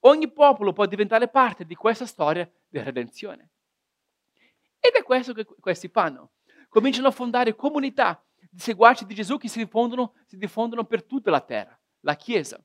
Ogni 0.00 0.30
popolo 0.30 0.72
può 0.72 0.86
diventare 0.86 1.28
parte 1.28 1.64
di 1.64 1.74
questa 1.74 2.06
storia 2.06 2.48
di 2.68 2.78
redenzione. 2.80 3.50
Ed 4.78 4.92
è 4.92 5.02
questo 5.02 5.32
che 5.32 5.44
questi 5.44 5.88
fanno. 5.88 6.32
Cominciano 6.76 7.08
a 7.08 7.10
fondare 7.10 7.54
comunità 7.54 8.22
di 8.50 8.58
seguaci 8.58 9.06
di 9.06 9.14
Gesù 9.14 9.38
che 9.38 9.48
si 9.48 9.56
diffondono, 9.56 10.12
si 10.26 10.36
diffondono 10.36 10.84
per 10.84 11.04
tutta 11.04 11.30
la 11.30 11.40
terra, 11.40 11.80
la 12.00 12.16
Chiesa. 12.16 12.62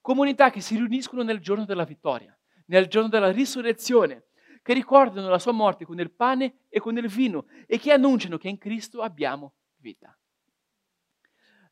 Comunità 0.00 0.48
che 0.48 0.62
si 0.62 0.74
riuniscono 0.74 1.22
nel 1.22 1.38
giorno 1.38 1.66
della 1.66 1.84
vittoria, 1.84 2.34
nel 2.68 2.86
giorno 2.86 3.10
della 3.10 3.30
risurrezione, 3.30 4.28
che 4.62 4.72
ricordano 4.72 5.28
la 5.28 5.38
sua 5.38 5.52
morte 5.52 5.84
con 5.84 6.00
il 6.00 6.10
pane 6.10 6.60
e 6.70 6.80
con 6.80 6.96
il 6.96 7.08
vino 7.08 7.44
e 7.66 7.78
che 7.78 7.92
annunciano 7.92 8.38
che 8.38 8.48
in 8.48 8.56
Cristo 8.56 9.02
abbiamo 9.02 9.52
vita. 9.80 10.16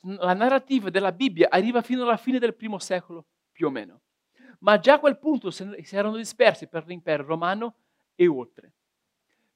La 0.02 0.34
narrativa 0.34 0.90
della 0.90 1.12
Bibbia 1.12 1.48
arriva 1.48 1.80
fino 1.80 2.02
alla 2.02 2.18
fine 2.18 2.38
del 2.38 2.54
primo 2.54 2.78
secolo, 2.78 3.24
più 3.50 3.68
o 3.68 3.70
meno 3.70 4.02
ma 4.58 4.78
già 4.78 4.94
a 4.94 4.98
quel 4.98 5.18
punto 5.18 5.50
si 5.50 5.64
erano 5.92 6.16
dispersi 6.16 6.66
per 6.66 6.86
l'impero 6.86 7.24
romano 7.24 7.76
e 8.14 8.26
oltre. 8.26 8.72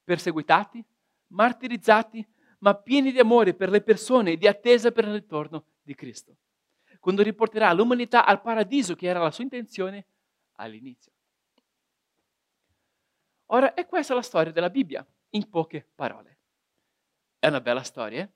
Perseguitati, 0.04 0.82
martirizzati, 1.28 2.26
ma 2.60 2.74
pieni 2.74 3.12
di 3.12 3.18
amore 3.18 3.54
per 3.54 3.70
le 3.70 3.80
persone 3.80 4.32
e 4.32 4.36
di 4.36 4.46
attesa 4.46 4.90
per 4.90 5.04
il 5.04 5.12
ritorno 5.12 5.64
di 5.82 5.94
Cristo, 5.94 6.36
quando 7.00 7.22
riporterà 7.22 7.72
l'umanità 7.72 8.24
al 8.24 8.40
paradiso 8.40 8.94
che 8.94 9.06
era 9.06 9.20
la 9.20 9.30
sua 9.30 9.44
intenzione 9.44 10.06
all'inizio. 10.54 11.12
Ora, 13.46 13.74
è 13.74 13.86
questa 13.86 14.14
la 14.14 14.22
storia 14.22 14.52
della 14.52 14.70
Bibbia, 14.70 15.06
in 15.30 15.48
poche 15.48 15.86
parole. 15.94 16.38
È 17.38 17.46
una 17.46 17.60
bella 17.60 17.82
storia, 17.82 18.22
eh? 18.22 18.30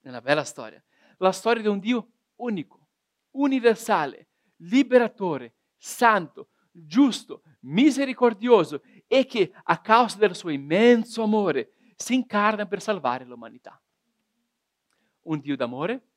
È 0.00 0.08
una 0.08 0.20
bella 0.20 0.44
storia. 0.44 0.82
La 1.18 1.32
storia 1.32 1.62
di 1.62 1.68
un 1.68 1.78
Dio 1.78 2.08
unico, 2.36 2.88
universale, 3.32 4.28
liberatore, 4.56 5.54
santo, 5.76 6.48
giusto, 6.70 7.42
misericordioso 7.60 8.82
e 9.06 9.24
che 9.26 9.52
a 9.62 9.80
causa 9.80 10.18
del 10.18 10.34
suo 10.34 10.50
immenso 10.50 11.22
amore 11.22 11.74
si 11.96 12.14
incarna 12.14 12.66
per 12.66 12.80
salvare 12.80 13.24
l'umanità. 13.24 13.80
Un 15.22 15.40
Dio 15.40 15.56
d'amore, 15.56 16.08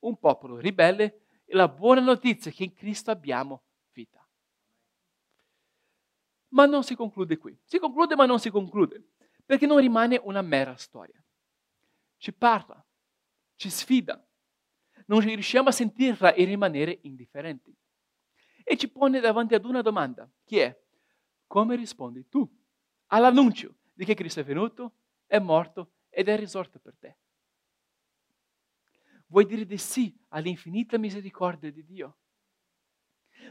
un 0.00 0.18
popolo 0.18 0.58
ribelle 0.58 1.22
e 1.44 1.54
la 1.54 1.68
buona 1.68 2.00
notizia 2.00 2.50
che 2.50 2.64
in 2.64 2.74
Cristo 2.74 3.10
abbiamo 3.10 3.62
vita. 3.92 4.26
Ma 6.48 6.66
non 6.66 6.82
si 6.82 6.94
conclude 6.94 7.38
qui. 7.38 7.56
Si 7.64 7.78
conclude 7.78 8.16
ma 8.16 8.26
non 8.26 8.40
si 8.40 8.50
conclude, 8.50 9.02
perché 9.46 9.66
non 9.66 9.78
rimane 9.78 10.20
una 10.22 10.42
mera 10.42 10.76
storia. 10.76 11.22
Ci 12.16 12.32
parla, 12.32 12.84
ci 13.54 13.70
sfida. 13.70 14.22
Non 15.06 15.20
riusciamo 15.20 15.68
a 15.68 15.72
sentirla 15.72 16.34
e 16.34 16.44
rimanere 16.44 16.98
indifferenti 17.02 17.74
e 18.62 18.76
ci 18.76 18.88
pone 18.88 19.18
davanti 19.18 19.54
ad 19.54 19.64
una 19.64 19.82
domanda, 19.82 20.30
che 20.44 20.64
è 20.64 20.80
come 21.46 21.74
rispondi 21.74 22.28
tu 22.28 22.48
all'annuncio 23.06 23.74
di 23.92 24.04
che 24.04 24.14
Cristo 24.14 24.38
è 24.38 24.44
venuto, 24.44 24.92
è 25.30 25.38
morto 25.38 25.92
ed 26.08 26.28
è 26.28 26.36
risorto 26.36 26.80
per 26.80 26.96
te? 26.98 27.16
Vuoi 29.28 29.46
dire 29.46 29.64
di 29.64 29.78
sì 29.78 30.12
all'infinita 30.30 30.98
misericordia 30.98 31.70
di 31.70 31.84
Dio? 31.84 32.18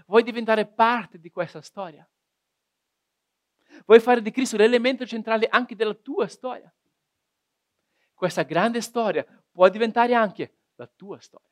Vuoi 0.06 0.24
diventare 0.24 0.68
parte 0.68 1.22
di 1.22 1.30
questa 1.32 1.62
storia? 1.62 2.08
Vuoi 3.86 4.02
fare 4.02 4.22
di 4.22 4.30
Cristo 4.30 4.58
l'elemento 4.58 5.06
centrale 5.06 5.48
anche 5.48 5.78
della 5.78 5.94
tua 5.94 6.28
storia? 6.28 6.74
Questa 8.14 8.44
grande 8.44 8.82
storia 8.82 9.26
può 9.50 9.70
diventare 9.70 10.14
anche 10.14 10.58
la 10.76 10.88
tua 10.94 11.18
storia. 11.22 11.49